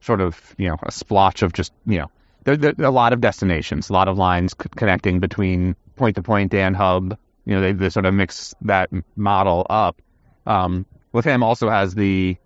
sort 0.00 0.20
of 0.20 0.54
you 0.58 0.68
know 0.68 0.76
a 0.82 0.92
splotch 0.92 1.42
of 1.42 1.52
just 1.52 1.72
you 1.86 1.98
know 1.98 2.10
there, 2.44 2.56
there, 2.56 2.74
a 2.78 2.90
lot 2.90 3.12
of 3.12 3.20
destinations, 3.20 3.90
a 3.90 3.92
lot 3.92 4.08
of 4.08 4.18
lines 4.18 4.54
connecting 4.54 5.20
between 5.20 5.76
point 5.96 6.16
to 6.16 6.22
point 6.22 6.54
and 6.54 6.76
hub. 6.76 7.16
You 7.44 7.54
know 7.54 7.60
they, 7.60 7.72
they 7.72 7.90
sort 7.90 8.06
of 8.06 8.14
mix 8.14 8.54
that 8.62 8.90
model 9.16 9.66
up. 9.68 10.00
Um, 10.46 10.86
LATAM 11.14 11.42
also 11.42 11.68
has 11.68 11.94
the 11.94 12.36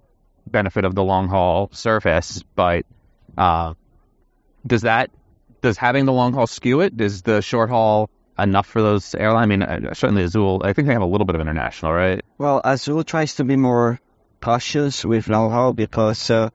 benefit 0.46 0.84
of 0.84 0.94
the 0.94 1.02
long 1.02 1.28
haul 1.28 1.70
surface, 1.72 2.42
but 2.54 2.86
uh, 3.36 3.74
does 4.66 4.82
that 4.82 5.10
does 5.62 5.76
having 5.76 6.04
the 6.04 6.12
long 6.12 6.32
haul 6.32 6.46
skew 6.46 6.80
it? 6.80 7.00
Is 7.00 7.22
the 7.22 7.40
short 7.40 7.70
haul 7.70 8.10
enough 8.38 8.66
for 8.66 8.82
those 8.82 9.14
airlines? 9.14 9.44
I 9.44 9.46
mean, 9.46 9.62
uh, 9.62 9.94
certainly 9.94 10.22
Azul. 10.22 10.62
I 10.64 10.72
think 10.72 10.86
they 10.86 10.92
have 10.92 11.02
a 11.02 11.06
little 11.06 11.24
bit 11.24 11.34
of 11.34 11.40
international, 11.40 11.92
right? 11.92 12.22
Well, 12.38 12.60
Azul 12.64 13.04
tries 13.04 13.36
to 13.36 13.44
be 13.44 13.56
more 13.56 14.00
cautious 14.40 15.04
with 15.04 15.28
long 15.28 15.50
haul 15.50 15.72
because 15.72 16.30
uh, 16.30 16.50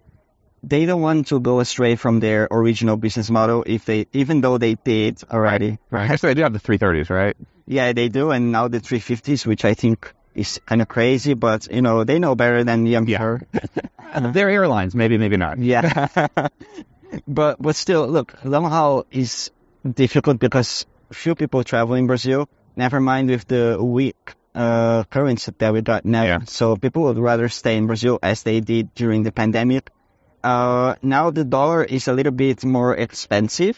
they 0.61 0.85
don't 0.85 1.01
want 1.01 1.27
to 1.27 1.39
go 1.39 1.59
astray 1.59 1.95
from 1.95 2.19
their 2.19 2.47
original 2.51 2.97
business 2.97 3.29
model. 3.29 3.63
If 3.65 3.85
they, 3.85 4.05
even 4.13 4.41
though 4.41 4.57
they 4.57 4.75
did 4.75 5.23
already, 5.31 5.79
Right. 5.89 6.09
Actually, 6.09 6.29
they 6.29 6.33
do 6.35 6.43
have 6.43 6.53
the 6.53 6.59
330s, 6.59 7.09
right? 7.09 7.35
Yeah, 7.69 7.93
they 7.93 8.09
do, 8.09 8.31
and 8.31 8.51
now 8.51 8.67
the 8.67 8.79
350s, 8.81 9.45
which 9.45 9.63
I 9.63 9.75
think 9.75 10.11
is 10.33 10.59
kind 10.65 10.81
of 10.81 10.87
crazy, 10.87 11.35
but 11.35 11.67
you 11.71 11.81
know 11.83 12.03
they 12.03 12.17
know 12.17 12.33
better 12.35 12.63
than 12.63 12.83
the 12.83 12.95
I'm 12.97 13.07
Yeah. 13.07 13.17
sure. 13.19 13.41
They're 14.33 14.49
airlines, 14.49 14.95
maybe, 14.95 15.17
maybe 15.19 15.37
not. 15.37 15.59
Yeah. 15.73 16.17
but 17.27 17.61
but 17.61 17.75
still, 17.75 18.07
look, 18.07 18.33
long 18.43 18.65
haul 18.65 19.05
is 19.11 19.51
difficult 19.85 20.39
because 20.39 20.85
few 21.13 21.35
people 21.35 21.63
travel 21.63 21.93
in 21.95 22.07
Brazil. 22.07 22.49
Never 22.75 22.99
mind 22.99 23.29
with 23.29 23.45
the 23.47 23.77
weak 23.79 24.33
uh, 24.55 25.03
currency 25.05 25.53
that 25.59 25.71
we 25.73 25.81
got 25.81 26.05
now. 26.05 26.23
Yeah. 26.23 26.39
So 26.45 26.75
people 26.75 27.03
would 27.03 27.19
rather 27.19 27.49
stay 27.49 27.77
in 27.77 27.85
Brazil 27.87 28.17
as 28.23 28.43
they 28.43 28.61
did 28.61 28.93
during 28.95 29.23
the 29.23 29.31
pandemic. 29.31 29.91
Uh, 30.43 30.95
now 31.03 31.29
the 31.29 31.43
dollar 31.43 31.83
is 31.83 32.07
a 32.07 32.13
little 32.13 32.31
bit 32.31 32.63
more 32.65 32.95
expensive. 32.95 33.77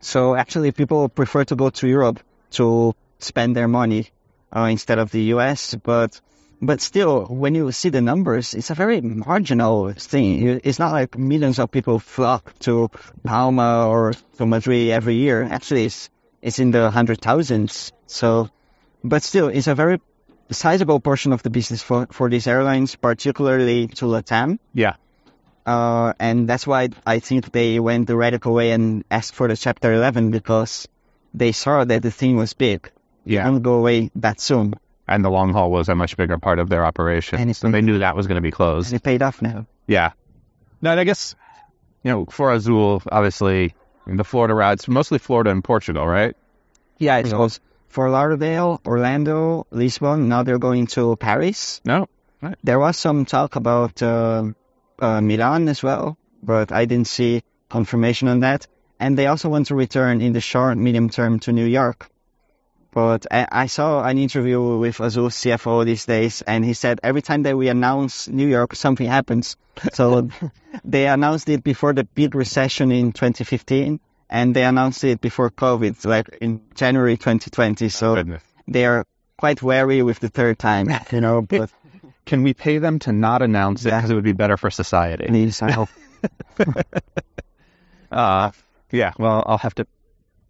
So 0.00 0.34
actually 0.34 0.72
people 0.72 1.08
prefer 1.08 1.44
to 1.44 1.56
go 1.56 1.70
to 1.70 1.88
Europe 1.88 2.20
to 2.52 2.94
spend 3.18 3.56
their 3.56 3.68
money 3.68 4.08
uh, 4.54 4.68
instead 4.70 4.98
of 4.98 5.10
the 5.10 5.22
US. 5.34 5.74
But 5.74 6.20
but 6.60 6.80
still, 6.80 7.26
when 7.26 7.54
you 7.54 7.70
see 7.70 7.90
the 7.90 8.00
numbers, 8.00 8.54
it's 8.54 8.70
a 8.70 8.74
very 8.74 9.00
marginal 9.00 9.92
thing. 9.92 10.60
It's 10.64 10.78
not 10.78 10.92
like 10.92 11.16
millions 11.16 11.58
of 11.60 11.70
people 11.70 12.00
flock 12.00 12.58
to 12.60 12.90
Palma 13.22 13.86
or 13.86 14.14
to 14.38 14.46
Madrid 14.46 14.90
every 14.90 15.14
year. 15.14 15.44
Actually, 15.44 15.84
it's, 15.84 16.10
it's 16.42 16.58
in 16.58 16.72
the 16.72 16.90
hundred 16.90 17.20
thousands. 17.20 17.92
So, 18.06 18.50
but 19.04 19.22
still, 19.22 19.48
it's 19.48 19.68
a 19.68 19.76
very 19.76 20.00
sizable 20.50 20.98
portion 20.98 21.32
of 21.32 21.44
the 21.44 21.50
business 21.50 21.82
for, 21.82 22.08
for 22.10 22.28
these 22.28 22.48
airlines, 22.48 22.96
particularly 22.96 23.86
to 23.86 24.06
Latam. 24.06 24.58
Yeah. 24.74 24.94
Uh, 25.64 26.14
and 26.18 26.48
that's 26.48 26.66
why 26.66 26.88
I 27.06 27.20
think 27.20 27.52
they 27.52 27.78
went 27.78 28.06
the 28.06 28.16
radical 28.16 28.54
way 28.54 28.72
and 28.72 29.04
asked 29.10 29.34
for 29.34 29.46
the 29.46 29.56
Chapter 29.56 29.92
11 29.92 30.30
because 30.30 30.88
they 31.34 31.52
saw 31.52 31.84
that 31.84 32.02
the 32.02 32.10
thing 32.10 32.36
was 32.36 32.52
big. 32.54 32.90
Yeah. 33.24 33.48
Won't 33.48 33.62
go 33.62 33.74
away 33.74 34.10
that 34.16 34.40
soon. 34.40 34.74
And 35.06 35.24
the 35.24 35.30
long 35.30 35.52
haul 35.52 35.70
was 35.70 35.88
a 35.88 35.94
much 35.94 36.16
bigger 36.16 36.38
part 36.38 36.58
of 36.58 36.68
their 36.68 36.84
operation. 36.84 37.40
And 37.40 37.56
so 37.56 37.70
they 37.70 37.80
knew 37.80 37.98
that 38.00 38.16
was 38.16 38.26
going 38.26 38.36
to 38.36 38.42
be 38.42 38.50
closed. 38.50 38.92
And 38.92 39.00
it 39.00 39.02
paid 39.02 39.22
off 39.22 39.40
now. 39.40 39.66
Yeah. 39.86 40.12
No, 40.82 40.90
and 40.90 41.00
I 41.00 41.04
guess, 41.04 41.34
you 42.02 42.10
know, 42.10 42.26
for 42.26 42.52
Azul, 42.52 43.02
obviously, 43.10 43.74
the 44.06 44.24
Florida 44.24 44.54
routes, 44.54 44.86
mostly 44.88 45.18
Florida 45.18 45.50
and 45.50 45.64
Portugal, 45.64 46.06
right? 46.06 46.36
Yeah, 46.98 47.18
it 47.18 47.30
goes 47.30 47.60
for 47.88 48.10
Lauderdale, 48.10 48.80
Orlando, 48.86 49.66
Lisbon. 49.70 50.28
Now 50.28 50.42
they're 50.42 50.58
going 50.58 50.86
to 50.88 51.16
Paris. 51.16 51.80
No. 51.84 52.08
There 52.62 52.78
was 52.78 52.96
some 52.96 53.24
talk 53.24 53.56
about 53.56 54.02
uh, 54.02 54.52
uh, 54.98 55.20
Milan 55.20 55.68
as 55.68 55.82
well, 55.82 56.16
but 56.42 56.70
I 56.70 56.84
didn't 56.84 57.08
see 57.08 57.42
confirmation 57.68 58.28
on 58.28 58.40
that. 58.40 58.66
And 59.00 59.16
they 59.16 59.26
also 59.26 59.48
want 59.48 59.66
to 59.68 59.74
return 59.74 60.20
in 60.20 60.32
the 60.32 60.40
short, 60.40 60.76
medium 60.78 61.08
term 61.10 61.38
to 61.40 61.52
New 61.52 61.64
York. 61.66 62.08
But 62.90 63.26
I, 63.30 63.46
I 63.50 63.66
saw 63.66 64.02
an 64.02 64.18
interview 64.18 64.78
with 64.78 65.00
Azul's 65.00 65.34
CFO 65.36 65.84
these 65.84 66.06
days, 66.06 66.42
and 66.42 66.64
he 66.64 66.72
said 66.74 66.98
every 67.02 67.22
time 67.22 67.42
that 67.44 67.56
we 67.56 67.68
announce 67.68 68.26
New 68.28 68.48
York, 68.48 68.74
something 68.74 69.06
happens. 69.06 69.56
So 69.92 70.30
they 70.84 71.06
announced 71.06 71.48
it 71.48 71.62
before 71.62 71.92
the 71.92 72.04
big 72.04 72.34
recession 72.34 72.90
in 72.90 73.12
2015, 73.12 74.00
and 74.30 74.56
they 74.56 74.64
announced 74.64 75.04
it 75.04 75.20
before 75.20 75.50
COVID, 75.50 76.04
like 76.06 76.28
in 76.40 76.62
January 76.74 77.16
2020. 77.16 77.88
So 77.90 78.14
Goodness. 78.16 78.42
they 78.66 78.84
are 78.86 79.04
quite 79.36 79.62
wary 79.62 80.02
with 80.02 80.18
the 80.18 80.28
third 80.30 80.58
time, 80.58 80.88
you 81.12 81.20
know. 81.20 81.42
But 81.42 81.70
Can 82.26 82.42
we 82.42 82.52
pay 82.52 82.76
them 82.78 82.98
to 83.00 83.12
not 83.12 83.40
announce 83.42 83.84
it 83.86 83.88
Yeah. 83.90 83.98
because 83.98 84.10
it 84.10 84.14
would 84.14 84.24
be 84.24 84.32
better 84.32 84.56
for 84.56 84.70
society? 84.70 85.26
please, 85.28 85.62
I 85.62 85.70
hope. 85.70 85.88
Uh, 88.10 88.50
yeah, 88.90 89.12
well, 89.18 89.42
I'll 89.46 89.58
have 89.58 89.74
to 89.76 89.86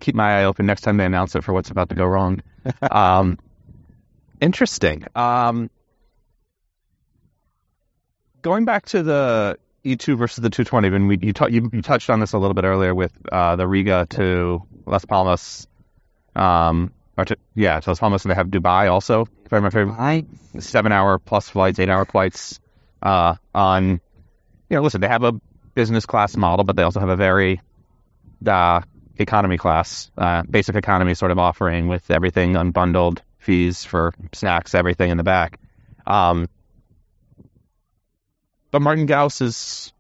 keep 0.01 0.15
my 0.15 0.41
eye 0.41 0.45
open 0.45 0.67
next 0.67 0.83
time 0.83 0.97
they 0.97 1.05
announce 1.05 1.35
it 1.35 1.45
for 1.45 1.53
what's 1.53 1.71
about 1.71 1.89
to 1.89 1.95
go 1.95 2.05
wrong. 2.05 2.43
um, 2.91 3.39
interesting. 4.41 5.05
Um, 5.15 5.71
going 8.43 8.65
back 8.65 8.87
to 8.87 9.03
the 9.03 9.59
E2 9.85 10.17
versus 10.17 10.43
the 10.43 10.51
220, 10.51 10.91
when 10.91 11.07
we 11.07 11.19
you, 11.21 11.33
you, 11.49 11.71
you 11.73 11.83
touched 11.83 12.11
on 12.11 12.21
this 12.21 12.33
a 12.33 12.39
little 12.39 12.55
bit 12.55 12.65
earlier 12.65 12.95
with 12.95 13.13
uh, 13.31 13.57
the 13.57 13.67
Riga 13.67 14.07
to 14.11 14.63
Las 14.87 15.05
Palmas, 15.05 15.67
um, 16.37 16.93
or 17.17 17.25
to 17.25 17.37
yeah, 17.55 17.81
to 17.81 17.91
Las 17.91 17.99
Palmas, 17.99 18.25
and 18.25 18.31
they 18.31 18.37
have 18.37 18.49
Dubai 18.49 18.91
also. 18.91 19.27
If 19.45 19.53
I 19.53 19.57
remember, 19.57 19.93
I 19.93 20.25
seven 20.59 20.93
hour 20.93 21.19
plus 21.19 21.49
flights, 21.49 21.79
eight 21.79 21.89
hour 21.89 22.05
flights 22.05 22.61
uh, 23.03 23.37
on, 23.55 24.01
you 24.69 24.77
know, 24.77 24.83
listen, 24.83 25.01
they 25.01 25.09
have 25.09 25.25
a 25.25 25.33
business 25.75 26.07
class 26.07 26.37
model, 26.37 26.65
but 26.65 26.77
they 26.77 26.83
also 26.83 27.01
have 27.01 27.09
a 27.09 27.17
very 27.17 27.61
uh, 28.47 28.81
economy 29.17 29.59
class, 29.59 30.11
uh, 30.17 30.43
basic 30.43 30.77
economy 30.77 31.15
sort 31.15 31.31
of 31.31 31.39
offering 31.39 31.89
with 31.89 32.11
everything 32.11 32.55
unbundled, 32.55 33.19
fees 33.39 33.85
for 33.85 34.15
snacks, 34.33 34.75
everything 34.75 35.11
in 35.11 35.17
the 35.17 35.25
back. 35.25 35.59
Um, 36.07 36.49
but 38.71 38.83
Martin 38.83 39.07
Gauss 39.07 39.41
is 39.41 39.93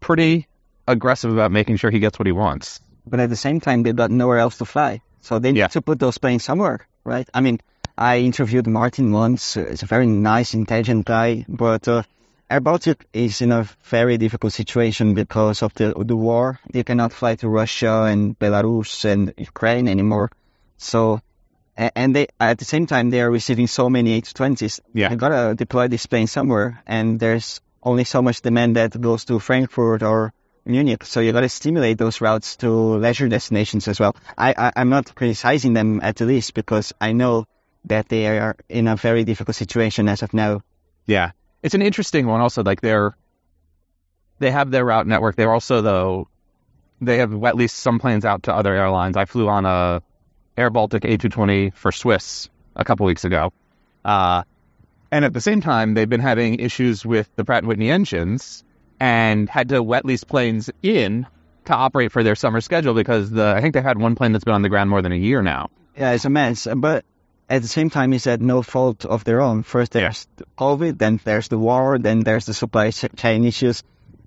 pretty 0.00 0.46
aggressive 0.86 1.32
about 1.32 1.50
making 1.50 1.76
sure 1.76 1.90
he 1.90 1.98
gets 1.98 2.18
what 2.18 2.26
he 2.26 2.32
wants. 2.32 2.80
but 3.06 3.20
at 3.20 3.28
the 3.28 3.36
same 3.36 3.60
time, 3.60 3.82
they've 3.82 3.94
got 3.96 4.10
nowhere 4.10 4.38
else 4.38 4.56
to 4.58 4.64
fly. 4.64 5.02
So 5.20 5.38
they 5.38 5.52
need 5.52 5.58
Yeah. 5.58 5.68
to 5.68 5.82
put 5.82 5.98
those 5.98 6.16
planes 6.16 6.42
somewhere, 6.42 6.86
right? 7.04 7.28
I 7.34 7.42
mean, 7.42 7.60
I 7.98 8.20
interviewed 8.20 8.66
Martin 8.66 9.12
once. 9.12 9.54
He's 9.54 9.82
a 9.82 9.86
very 9.86 10.06
nice, 10.06 10.54
intelligent 10.54 11.04
guy, 11.04 11.44
but 11.46 11.86
uh, 11.86 12.02
Air 12.50 12.60
Baltic 12.60 13.06
is 13.12 13.40
in 13.40 13.52
a 13.52 13.66
very 13.84 14.18
difficult 14.18 14.52
situation 14.52 15.14
because 15.14 15.62
of 15.62 15.72
the 15.74 15.94
the 15.96 16.16
war. 16.16 16.60
They 16.70 16.82
cannot 16.84 17.12
fly 17.12 17.36
to 17.36 17.48
Russia 17.48 18.02
and 18.02 18.38
Belarus 18.38 19.04
and 19.04 19.32
Ukraine 19.38 19.88
anymore. 19.88 20.30
So, 20.76 21.20
and 21.76 22.14
they 22.14 22.26
at 22.38 22.58
the 22.58 22.66
same 22.66 22.86
time 22.86 23.10
they 23.10 23.22
are 23.22 23.30
receiving 23.30 23.66
so 23.66 23.88
many 23.88 24.20
A220s. 24.20 24.80
Yeah. 24.92 25.08
they 25.08 25.16
gotta 25.16 25.54
deploy 25.54 25.88
this 25.88 26.06
plane 26.06 26.26
somewhere, 26.26 26.82
and 26.86 27.18
there's 27.18 27.60
only 27.82 28.04
so 28.04 28.20
much 28.20 28.42
demand 28.42 28.76
that 28.76 29.00
goes 29.00 29.24
to 29.26 29.38
Frankfurt 29.38 30.02
or 30.02 30.32
Munich. 30.66 31.04
So 31.04 31.20
you 31.20 31.32
got 31.32 31.40
to 31.40 31.48
stimulate 31.48 31.98
those 31.98 32.20
routes 32.20 32.56
to 32.56 32.70
leisure 32.70 33.28
destinations 33.28 33.88
as 33.88 33.98
well. 33.98 34.14
I, 34.36 34.54
I 34.56 34.72
I'm 34.76 34.90
not 34.90 35.14
criticizing 35.14 35.72
them 35.72 36.00
at 36.02 36.20
least 36.20 36.52
because 36.54 36.92
I 37.00 37.12
know 37.12 37.46
that 37.86 38.08
they 38.08 38.26
are 38.38 38.56
in 38.68 38.86
a 38.88 38.96
very 38.96 39.24
difficult 39.24 39.56
situation 39.56 40.08
as 40.08 40.22
of 40.22 40.34
now. 40.34 40.62
Yeah. 41.06 41.32
It's 41.64 41.74
an 41.74 41.80
interesting 41.80 42.26
one 42.26 42.42
also. 42.42 42.62
Like 42.62 42.82
they're 42.82 43.16
they 44.38 44.50
have 44.50 44.70
their 44.70 44.84
route 44.84 45.06
network. 45.06 45.34
They're 45.34 45.52
also 45.52 45.80
though 45.80 46.28
they 47.00 47.18
have 47.18 47.32
at 47.42 47.56
least 47.56 47.76
some 47.76 47.98
planes 47.98 48.26
out 48.26 48.44
to 48.44 48.54
other 48.54 48.74
airlines. 48.74 49.16
I 49.16 49.24
flew 49.24 49.48
on 49.48 49.64
a 49.64 50.02
Air 50.58 50.68
Baltic 50.68 51.04
A220 51.04 51.74
for 51.74 51.90
Swiss 51.90 52.50
a 52.76 52.84
couple 52.84 53.06
weeks 53.06 53.24
ago. 53.24 53.52
Uh, 54.04 54.44
and 55.10 55.24
at 55.24 55.32
the 55.32 55.40
same 55.40 55.62
time, 55.62 55.94
they've 55.94 56.08
been 56.08 56.20
having 56.20 56.60
issues 56.60 57.04
with 57.04 57.28
the 57.34 57.44
Pratt 57.44 57.64
& 57.64 57.66
Whitney 57.66 57.90
engines 57.90 58.62
and 59.00 59.48
had 59.48 59.70
to 59.70 59.82
wet 59.82 60.04
lease 60.04 60.24
planes 60.24 60.68
in 60.82 61.26
to 61.64 61.74
operate 61.74 62.12
for 62.12 62.22
their 62.22 62.34
summer 62.34 62.60
schedule 62.60 62.92
because 62.92 63.30
the 63.30 63.54
I 63.56 63.62
think 63.62 63.72
they've 63.72 63.82
had 63.82 63.98
one 63.98 64.16
plane 64.16 64.32
that's 64.32 64.44
been 64.44 64.54
on 64.54 64.62
the 64.62 64.68
ground 64.68 64.90
more 64.90 65.00
than 65.00 65.12
a 65.12 65.16
year 65.16 65.40
now. 65.40 65.70
Yeah, 65.96 66.12
it's 66.12 66.26
a 66.26 66.30
mess. 66.30 66.68
But 66.76 67.06
at 67.48 67.62
the 67.62 67.68
same 67.68 67.90
time, 67.90 68.12
it's 68.12 68.26
at 68.26 68.40
no 68.40 68.62
fault 68.62 69.04
of 69.04 69.24
their 69.24 69.40
own. 69.40 69.62
First, 69.62 69.92
there's 69.92 70.26
the 70.36 70.44
COVID, 70.58 70.98
then 70.98 71.20
there's 71.24 71.48
the 71.48 71.58
war, 71.58 71.98
then 71.98 72.20
there's 72.20 72.46
the 72.46 72.54
supply 72.54 72.90
chain 72.90 73.44
issues. 73.44 73.82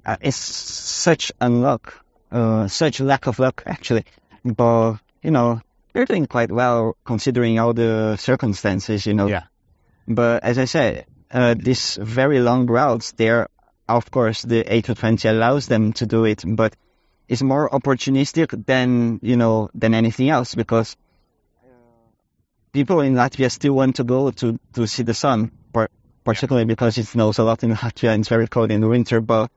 Uh, 0.05 0.17
it's 0.21 0.37
such 0.37 1.31
unluck, 1.41 1.93
uh, 2.31 2.67
such 2.67 2.99
lack 2.99 3.27
of 3.27 3.39
luck, 3.39 3.63
actually. 3.65 4.05
But, 4.45 4.97
you 5.21 5.31
know, 5.31 5.61
they're 5.93 6.05
doing 6.05 6.27
quite 6.27 6.51
well 6.51 6.95
considering 7.05 7.59
all 7.59 7.73
the 7.73 8.17
circumstances, 8.17 9.05
you 9.05 9.13
know. 9.13 9.27
Yeah. 9.27 9.43
But 10.07 10.43
as 10.43 10.57
I 10.57 10.65
said, 10.65 11.05
uh, 11.31 11.55
these 11.57 11.97
very 11.99 12.39
long 12.39 12.67
routes, 12.67 13.11
they're 13.13 13.49
of 13.89 14.11
course 14.11 14.41
the 14.41 14.63
A220 14.63 15.29
allows 15.29 15.67
them 15.67 15.93
to 15.93 16.05
do 16.05 16.25
it, 16.25 16.43
but 16.45 16.75
it's 17.27 17.41
more 17.41 17.69
opportunistic 17.69 18.65
than 18.65 19.19
you 19.21 19.37
know 19.37 19.69
than 19.73 19.93
anything 19.93 20.29
else 20.29 20.55
because 20.55 20.95
people 22.77 23.01
in 23.01 23.15
Latvia 23.15 23.51
still 23.51 23.73
want 23.73 23.95
to 23.95 24.03
go 24.03 24.29
to 24.29 24.59
to 24.73 24.85
see 24.85 25.01
the 25.01 25.15
sun, 25.15 25.51
particularly 26.23 26.65
because 26.65 26.99
it 26.99 27.07
snows 27.07 27.39
a 27.39 27.43
lot 27.43 27.63
in 27.63 27.71
Latvia 27.73 28.13
and 28.13 28.21
it's 28.21 28.29
very 28.29 28.47
cold 28.47 28.69
in 28.69 28.81
the 28.81 28.87
winter. 28.87 29.19
But 29.19 29.49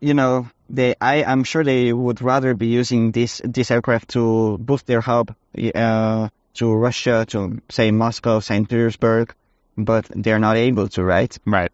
you 0.00 0.12
know, 0.12 0.48
they 0.68 0.94
I 1.00 1.24
I'm 1.24 1.44
sure 1.44 1.64
they 1.64 1.94
would 1.94 2.20
rather 2.20 2.52
be 2.54 2.66
using 2.66 3.12
this 3.12 3.40
this 3.42 3.70
aircraft 3.70 4.10
to 4.10 4.58
boost 4.58 4.86
their 4.86 5.00
hub 5.00 5.34
uh, 5.74 6.28
to 6.58 6.74
Russia, 6.74 7.24
to 7.28 7.62
say 7.70 7.90
Moscow, 7.90 8.40
Saint 8.40 8.68
Petersburg, 8.68 9.34
but 9.78 10.04
they're 10.14 10.44
not 10.48 10.56
able 10.56 10.88
to, 10.88 11.02
right? 11.02 11.32
Right. 11.46 11.72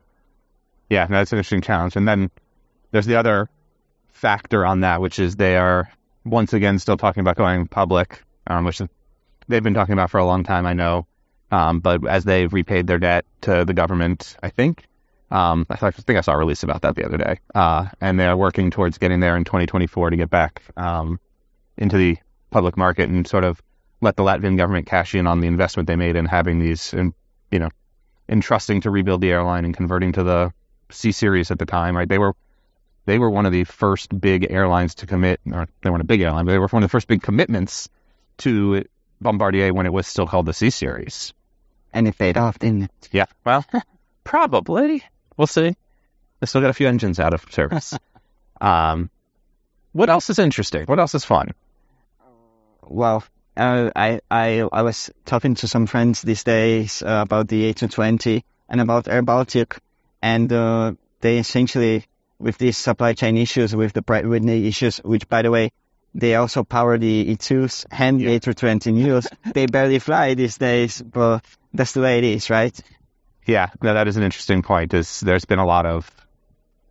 Yeah, 0.88 1.06
that's 1.06 1.32
an 1.32 1.38
interesting 1.38 1.62
challenge. 1.62 1.96
And 1.96 2.06
then 2.06 2.30
there's 2.92 3.06
the 3.06 3.16
other 3.16 3.48
factor 4.12 4.64
on 4.64 4.80
that, 4.86 5.00
which 5.00 5.18
is 5.18 5.34
they 5.34 5.56
are 5.56 5.90
once 6.24 6.52
again 6.52 6.78
still 6.78 6.96
talking 6.96 7.22
about 7.22 7.36
going 7.36 7.66
public, 7.66 8.22
um, 8.46 8.64
which 8.64 8.80
they've 9.48 9.62
been 9.62 9.74
talking 9.74 9.92
about 9.92 10.10
for 10.10 10.18
a 10.18 10.24
long 10.24 10.44
time, 10.44 10.66
I 10.66 10.74
know. 10.74 11.06
Um, 11.50 11.80
but 11.80 12.06
as 12.06 12.24
they've 12.24 12.52
repaid 12.52 12.86
their 12.86 12.98
debt 12.98 13.24
to 13.42 13.64
the 13.64 13.72
government, 13.72 14.36
I 14.42 14.50
think, 14.50 14.84
um, 15.30 15.66
I 15.70 15.90
think 15.90 16.18
I 16.18 16.20
saw 16.20 16.32
a 16.32 16.38
release 16.38 16.62
about 16.62 16.82
that 16.82 16.94
the 16.94 17.04
other 17.04 17.18
day, 17.18 17.40
uh, 17.54 17.88
and 18.00 18.18
they're 18.18 18.36
working 18.36 18.70
towards 18.70 18.98
getting 18.98 19.20
there 19.20 19.36
in 19.36 19.44
2024 19.44 20.10
to 20.10 20.16
get 20.16 20.30
back 20.30 20.62
um, 20.76 21.20
into 21.76 21.96
the 21.96 22.18
public 22.50 22.76
market 22.76 23.08
and 23.08 23.26
sort 23.26 23.44
of 23.44 23.62
let 24.00 24.16
the 24.16 24.22
Latvian 24.22 24.56
government 24.56 24.86
cash 24.86 25.14
in 25.14 25.26
on 25.26 25.40
the 25.40 25.46
investment 25.46 25.86
they 25.86 25.96
made 25.96 26.16
in 26.16 26.24
having 26.24 26.60
these, 26.60 26.92
and 26.94 27.12
you 27.50 27.58
know, 27.58 27.70
entrusting 28.28 28.82
to 28.82 28.90
rebuild 28.90 29.20
the 29.20 29.30
airline 29.30 29.64
and 29.64 29.76
converting 29.76 30.12
to 30.12 30.22
the 30.22 30.52
C 30.90 31.12
series 31.12 31.50
at 31.50 31.58
the 31.58 31.66
time. 31.66 31.96
Right, 31.96 32.08
they 32.08 32.18
were 32.18 32.34
they 33.04 33.18
were 33.18 33.30
one 33.30 33.46
of 33.46 33.52
the 33.52 33.64
first 33.64 34.18
big 34.18 34.46
airlines 34.50 34.94
to 34.96 35.06
commit, 35.06 35.40
or 35.50 35.66
they 35.82 35.90
weren't 35.90 36.02
a 36.02 36.06
big 36.06 36.20
airline, 36.20 36.44
but 36.44 36.52
they 36.52 36.58
were 36.58 36.68
one 36.68 36.82
of 36.82 36.88
the 36.88 36.92
first 36.92 37.08
big 37.08 37.22
commitments 37.22 37.88
to 38.38 38.84
Bombardier 39.20 39.72
when 39.72 39.86
it 39.86 39.92
was 39.92 40.06
still 40.06 40.26
called 40.26 40.46
the 40.46 40.52
C 40.52 40.70
series. 40.70 41.32
And 41.92 42.06
it 42.06 42.18
paid 42.18 42.36
off, 42.36 42.58
didn't 42.58 42.84
it? 42.84 43.08
Yeah, 43.12 43.26
well, 43.44 43.64
probably. 44.24 45.02
We'll 45.36 45.46
see. 45.46 45.74
They 46.40 46.46
still 46.46 46.60
got 46.60 46.70
a 46.70 46.74
few 46.74 46.88
engines 46.88 47.18
out 47.18 47.34
of 47.34 47.44
service. 47.50 47.96
um, 48.60 49.10
what 49.92 50.10
else 50.10 50.30
is 50.30 50.38
interesting? 50.38 50.84
What 50.84 50.98
else 50.98 51.14
is 51.14 51.24
fun? 51.24 51.54
Well, 52.82 53.24
uh, 53.56 53.90
I, 53.94 54.20
I 54.30 54.60
I 54.72 54.82
was 54.82 55.10
talking 55.24 55.56
to 55.56 55.68
some 55.68 55.86
friends 55.86 56.22
these 56.22 56.44
days 56.44 57.02
uh, 57.02 57.22
about 57.22 57.48
the 57.48 57.72
A220 57.72 58.42
and 58.68 58.80
about 58.80 59.08
Air 59.08 59.22
Baltic, 59.22 59.78
and 60.22 60.52
uh, 60.52 60.92
they 61.20 61.38
essentially 61.38 62.04
with 62.38 62.58
these 62.58 62.76
supply 62.76 63.14
chain 63.14 63.36
issues, 63.36 63.74
with 63.74 63.92
the 63.92 64.02
Pratt 64.02 64.26
Whitney 64.26 64.66
issues, 64.66 64.98
which 64.98 65.28
by 65.28 65.42
the 65.42 65.50
way, 65.50 65.72
they 66.18 66.34
also 66.34 66.64
power 66.64 66.98
the 66.98 67.36
E2s 67.36 67.86
and 67.92 68.20
the 68.20 68.26
A320neos. 68.26 69.26
they 69.54 69.66
barely 69.66 70.00
fly 70.00 70.34
these 70.34 70.58
days, 70.58 71.00
but 71.00 71.44
that's 71.72 71.92
the 71.92 72.00
way 72.00 72.18
it 72.18 72.24
is, 72.24 72.50
right? 72.50 72.78
Yeah, 73.46 73.68
no, 73.80 73.94
that 73.94 74.08
is 74.08 74.16
an 74.16 74.24
interesting 74.24 74.62
point. 74.62 74.92
Is 74.94 75.20
there's 75.20 75.44
been 75.44 75.60
a 75.60 75.66
lot 75.66 75.86
of 75.86 76.10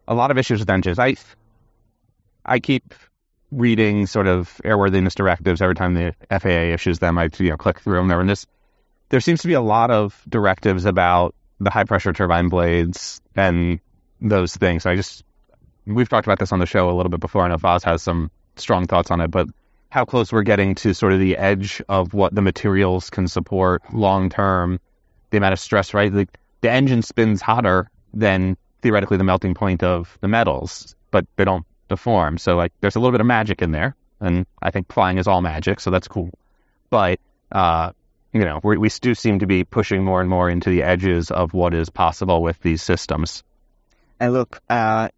a 0.08 0.16
lot 0.16 0.32
of 0.32 0.38
issues 0.38 0.60
with 0.60 0.70
engines. 0.70 0.98
I 0.98 1.18
I 2.46 2.60
keep 2.60 2.94
reading 3.52 4.08
sort 4.08 4.28
of 4.28 4.50
airworthiness 4.64 5.14
directives 5.14 5.62
every 5.62 5.76
time 5.76 5.94
the 5.94 6.16
FAA 6.30 6.74
issues 6.74 7.00
them. 7.00 7.18
I 7.18 7.30
you 7.38 7.50
know 7.50 7.58
click 7.58 7.82
through 7.82 7.98
them 7.98 8.08
there, 8.08 8.22
and 8.22 8.30
this 8.30 8.48
there 9.10 9.20
seems 9.20 9.42
to 9.42 9.48
be 9.48 9.54
a 9.54 9.62
lot 9.62 9.92
of 9.92 10.20
directives 10.28 10.86
about 10.86 11.36
the 11.60 11.70
high 11.70 11.84
pressure 11.84 12.14
turbine 12.14 12.48
blades 12.48 13.20
and 13.36 13.82
those 14.22 14.56
things. 14.56 14.86
I 14.86 14.96
just 14.96 15.26
we've 15.86 16.10
talked 16.10 16.28
about 16.28 16.40
this 16.40 16.54
on 16.54 16.60
the 16.60 16.66
show 16.66 16.90
a 16.90 16.96
little 16.96 17.10
bit 17.10 17.20
before. 17.20 17.44
I 17.44 17.50
know 17.50 17.58
Voz 17.58 17.84
has 17.84 18.02
some 18.02 18.32
strong 18.60 18.88
thoughts 18.88 19.12
on 19.12 19.22
it, 19.22 19.32
but 19.32 19.48
how 19.90 20.06
close 20.06 20.32
we're 20.32 20.44
getting 20.44 20.76
to 20.76 20.94
sort 20.94 21.14
of 21.14 21.20
the 21.20 21.38
edge 21.38 21.82
of 21.88 22.14
what 22.14 22.34
the 22.36 22.42
materials 22.42 23.10
can 23.10 23.28
support 23.28 23.82
long 23.94 24.30
term, 24.30 24.80
the 25.30 25.38
amount 25.38 25.54
of 25.54 25.60
stress, 25.60 25.94
right? 25.94 26.12
Like 26.14 26.38
the 26.62 26.70
engine 26.70 27.02
spins 27.02 27.42
hotter 27.42 27.90
than 28.14 28.58
theoretically 28.82 29.18
the 29.18 29.24
melting 29.24 29.54
point 29.54 29.84
of 29.84 30.18
the 30.22 30.28
metals, 30.28 30.96
but 31.12 31.26
they 31.36 31.46
don't 31.46 31.66
deform. 31.88 32.38
So 32.38 32.56
like 32.56 32.74
there's 32.82 32.96
a 32.96 33.00
little 33.00 33.12
bit 33.12 33.22
of 33.22 33.28
magic 33.28 33.62
in 33.62 33.72
there, 33.72 33.96
and 34.20 34.46
I 34.62 34.72
think 34.72 34.92
flying 34.92 35.18
is 35.18 35.28
all 35.28 35.42
magic, 35.42 35.80
so 35.80 35.90
that's 35.90 36.08
cool. 36.08 36.32
But 36.90 37.20
uh, 37.52 37.92
you 38.34 38.42
know, 38.42 38.60
we, 38.64 38.78
we 38.78 38.90
do 38.90 39.16
seem 39.16 39.40
to 39.40 39.48
be 39.48 39.64
pushing 39.64 40.04
more 40.04 40.22
and 40.22 40.30
more 40.30 40.50
into 40.50 40.70
the 40.70 40.84
edges 40.84 41.32
of 41.32 41.54
what 41.54 41.74
is 41.74 41.90
possible 41.90 42.42
with 42.42 42.60
these 42.62 42.84
systems. 42.84 43.44
And 44.20 44.34
look, 44.34 44.62
uh, 44.70 45.10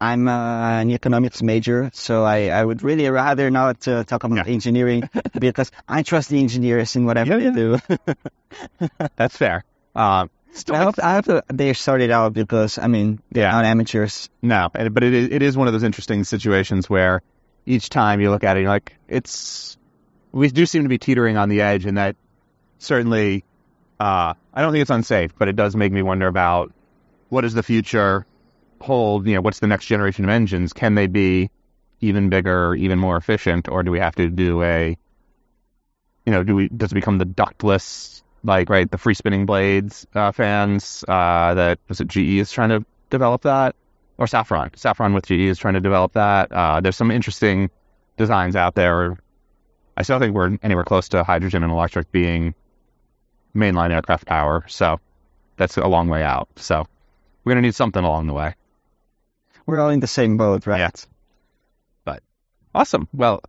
I'm 0.00 0.28
uh, 0.28 0.80
an 0.80 0.90
economics 0.90 1.42
major, 1.42 1.90
so 1.94 2.22
I, 2.24 2.48
I 2.48 2.62
would 2.62 2.82
really 2.82 3.08
rather 3.08 3.50
not 3.50 3.88
uh, 3.88 4.04
talk 4.04 4.24
about 4.24 4.46
yeah. 4.46 4.52
engineering 4.52 5.08
because 5.38 5.72
I 5.88 6.02
trust 6.02 6.28
the 6.28 6.38
engineers 6.38 6.96
in 6.96 7.06
whatever 7.06 7.38
yeah, 7.38 7.50
yeah. 7.50 7.78
they 7.88 8.14
do. 8.88 8.98
That's 9.16 9.36
fair. 9.36 9.64
Um, 9.94 10.30
I 10.70 10.76
hope, 10.78 10.94
I 11.02 11.20
hope 11.20 11.44
they 11.48 11.70
it 11.70 12.10
out 12.10 12.32
because 12.32 12.78
I 12.78 12.86
mean 12.86 13.20
they're 13.30 13.44
yeah. 13.44 13.52
not 13.52 13.64
amateurs. 13.64 14.28
No, 14.42 14.70
but 14.72 15.02
it 15.02 15.14
is, 15.14 15.28
it 15.30 15.42
is 15.42 15.56
one 15.56 15.66
of 15.66 15.72
those 15.72 15.82
interesting 15.82 16.24
situations 16.24 16.88
where 16.88 17.22
each 17.64 17.88
time 17.88 18.20
you 18.20 18.30
look 18.30 18.44
at 18.44 18.56
it, 18.56 18.60
you're 18.60 18.70
like, 18.70 18.96
it's 19.08 19.76
we 20.32 20.48
do 20.48 20.66
seem 20.66 20.82
to 20.82 20.88
be 20.88 20.98
teetering 20.98 21.36
on 21.36 21.48
the 21.48 21.62
edge, 21.62 21.86
and 21.86 21.96
that 21.96 22.16
certainly 22.78 23.44
uh, 23.98 24.34
I 24.52 24.62
don't 24.62 24.72
think 24.72 24.82
it's 24.82 24.90
unsafe, 24.90 25.32
but 25.38 25.48
it 25.48 25.56
does 25.56 25.74
make 25.74 25.92
me 25.92 26.02
wonder 26.02 26.26
about 26.26 26.72
what 27.28 27.44
is 27.44 27.54
the 27.54 27.62
future 27.62 28.26
hold, 28.80 29.26
you 29.26 29.34
know, 29.34 29.40
what's 29.40 29.60
the 29.60 29.66
next 29.66 29.86
generation 29.86 30.24
of 30.24 30.30
engines? 30.30 30.72
Can 30.72 30.94
they 30.94 31.06
be 31.06 31.50
even 32.00 32.28
bigger, 32.28 32.74
even 32.74 32.98
more 32.98 33.16
efficient, 33.16 33.68
or 33.68 33.82
do 33.82 33.90
we 33.90 33.98
have 33.98 34.14
to 34.16 34.28
do 34.28 34.62
a, 34.62 34.96
you 36.24 36.32
know, 36.32 36.42
do 36.42 36.54
we 36.54 36.68
does 36.68 36.92
it 36.92 36.94
become 36.94 37.18
the 37.18 37.24
ductless, 37.24 38.22
like 38.42 38.68
right, 38.68 38.90
the 38.90 38.98
free 38.98 39.14
spinning 39.14 39.46
blades 39.46 40.06
uh, 40.14 40.32
fans 40.32 41.04
uh, 41.08 41.54
that 41.54 41.78
was 41.88 42.00
it 42.00 42.08
GE 42.08 42.18
is 42.18 42.52
trying 42.52 42.68
to 42.70 42.84
develop 43.10 43.42
that, 43.42 43.74
or 44.18 44.26
Safran, 44.26 44.72
Safran 44.72 45.14
with 45.14 45.26
GE 45.26 45.32
is 45.32 45.58
trying 45.58 45.74
to 45.74 45.80
develop 45.80 46.12
that. 46.12 46.52
Uh, 46.52 46.80
there's 46.80 46.96
some 46.96 47.10
interesting 47.10 47.70
designs 48.16 48.56
out 48.56 48.74
there. 48.74 49.16
I 49.96 50.02
still 50.02 50.18
think 50.18 50.34
we're 50.34 50.58
anywhere 50.62 50.84
close 50.84 51.08
to 51.10 51.24
hydrogen 51.24 51.62
and 51.62 51.72
electric 51.72 52.12
being 52.12 52.54
mainline 53.54 53.90
aircraft 53.90 54.26
power, 54.26 54.64
so 54.68 55.00
that's 55.56 55.78
a 55.78 55.86
long 55.86 56.08
way 56.08 56.22
out. 56.22 56.48
So 56.56 56.86
we're 57.44 57.52
going 57.52 57.62
to 57.62 57.66
need 57.68 57.74
something 57.74 58.04
along 58.04 58.26
the 58.26 58.34
way. 58.34 58.54
We're 59.66 59.80
all 59.80 59.90
in 59.90 60.00
the 60.00 60.06
same 60.06 60.36
boat, 60.36 60.66
right? 60.66 60.78
Yeah. 60.78 60.90
But 62.04 62.22
awesome. 62.74 63.08
Well, 63.12 63.42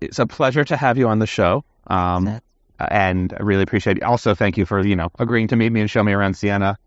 it's 0.00 0.18
a 0.18 0.26
pleasure 0.26 0.64
to 0.64 0.76
have 0.76 0.98
you 0.98 1.08
on 1.08 1.18
the 1.18 1.26
show. 1.26 1.64
Um, 1.86 2.40
and 2.78 3.32
I 3.32 3.42
really 3.42 3.62
appreciate 3.62 3.98
it. 3.98 4.02
Also, 4.02 4.34
thank 4.34 4.56
you 4.56 4.66
for, 4.66 4.84
you 4.84 4.96
know, 4.96 5.10
agreeing 5.18 5.48
to 5.48 5.56
meet 5.56 5.70
me 5.70 5.80
and 5.80 5.90
show 5.90 6.02
me 6.02 6.12
around 6.12 6.34
Siena 6.34 6.78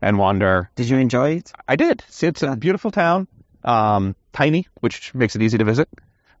and 0.00 0.18
wander. 0.18 0.70
Did 0.76 0.88
you 0.88 0.98
enjoy 0.98 1.36
it? 1.36 1.52
I 1.66 1.76
did. 1.76 2.02
See, 2.08 2.26
it's 2.26 2.42
a 2.42 2.56
beautiful 2.56 2.90
town, 2.90 3.28
um, 3.64 4.16
tiny, 4.32 4.66
which 4.80 5.14
makes 5.14 5.36
it 5.36 5.42
easy 5.42 5.58
to 5.58 5.64
visit. 5.64 5.88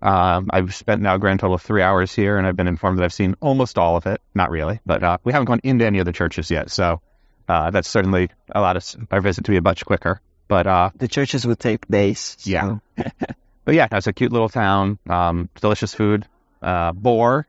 Um, 0.02 0.50
I've 0.52 0.74
spent 0.74 1.00
now 1.00 1.14
a 1.14 1.18
grand 1.18 1.40
total 1.40 1.54
of 1.54 1.62
three 1.62 1.80
hours 1.80 2.14
here, 2.14 2.36
and 2.36 2.46
I've 2.46 2.56
been 2.56 2.68
informed 2.68 2.98
that 2.98 3.04
I've 3.04 3.12
seen 3.12 3.36
almost 3.40 3.78
all 3.78 3.96
of 3.96 4.06
it. 4.06 4.20
Not 4.34 4.50
really, 4.50 4.80
but 4.84 5.02
uh, 5.02 5.18
we 5.24 5.32
haven't 5.32 5.46
gone 5.46 5.60
into 5.64 5.86
any 5.86 5.98
of 5.98 6.04
the 6.04 6.12
churches 6.12 6.50
yet, 6.50 6.70
so 6.70 7.00
uh, 7.48 7.70
that's 7.70 7.88
certainly 7.88 8.30
allowed 8.54 8.76
us 8.76 8.96
our 9.10 9.22
visit 9.22 9.44
to 9.44 9.50
be 9.50 9.56
a 9.56 9.62
much 9.62 9.84
quicker. 9.86 10.20
But 10.48 10.66
uh, 10.66 10.90
the 10.96 11.08
churches 11.08 11.46
would 11.46 11.58
take 11.58 11.86
days. 11.88 12.36
So. 12.38 12.50
Yeah. 12.50 12.78
but 13.64 13.74
yeah, 13.74 13.88
it's 13.90 14.06
a 14.06 14.12
cute 14.12 14.32
little 14.32 14.48
town. 14.48 14.98
Um, 15.08 15.48
delicious 15.60 15.94
food. 15.94 16.26
Uh, 16.62 16.92
boar 16.92 17.46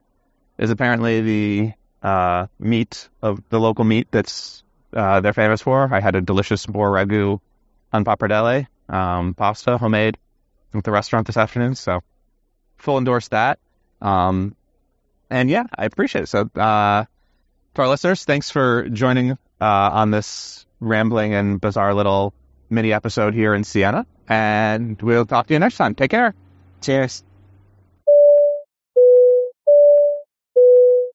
is 0.58 0.70
apparently 0.70 1.20
the 1.20 1.72
uh, 2.02 2.46
meat 2.58 3.08
of 3.22 3.42
the 3.48 3.58
local 3.60 3.84
meat 3.84 4.08
that's 4.10 4.62
uh, 4.92 5.20
they're 5.20 5.32
famous 5.32 5.62
for. 5.62 5.92
I 5.92 6.00
had 6.00 6.16
a 6.16 6.20
delicious 6.20 6.64
boar 6.66 6.90
ragu 6.90 7.40
on 7.92 8.04
pappardelle, 8.04 8.66
um, 8.88 9.34
pasta, 9.34 9.78
homemade, 9.78 10.16
at 10.74 10.84
the 10.84 10.90
restaurant 10.90 11.26
this 11.26 11.36
afternoon. 11.36 11.74
So 11.74 12.02
full 12.78 12.98
endorse 12.98 13.28
that. 13.28 13.58
Um, 14.00 14.54
and 15.30 15.50
yeah, 15.50 15.64
I 15.76 15.84
appreciate 15.84 16.22
it. 16.22 16.28
So 16.28 16.48
uh, 16.54 17.04
to 17.74 17.82
our 17.82 17.88
listeners, 17.88 18.24
thanks 18.24 18.50
for 18.50 18.88
joining 18.88 19.32
uh, 19.32 19.36
on 19.60 20.10
this 20.10 20.66
rambling 20.80 21.34
and 21.34 21.60
bizarre 21.60 21.94
little 21.94 22.34
mini 22.70 22.92
episode 22.92 23.34
here 23.34 23.54
in 23.54 23.64
Siena. 23.64 24.06
And 24.28 25.00
we'll 25.00 25.26
talk 25.26 25.46
to 25.48 25.54
you 25.54 25.60
next 25.60 25.76
time. 25.76 25.94
Take 25.94 26.10
care. 26.10 26.34
Cheers. 26.82 27.25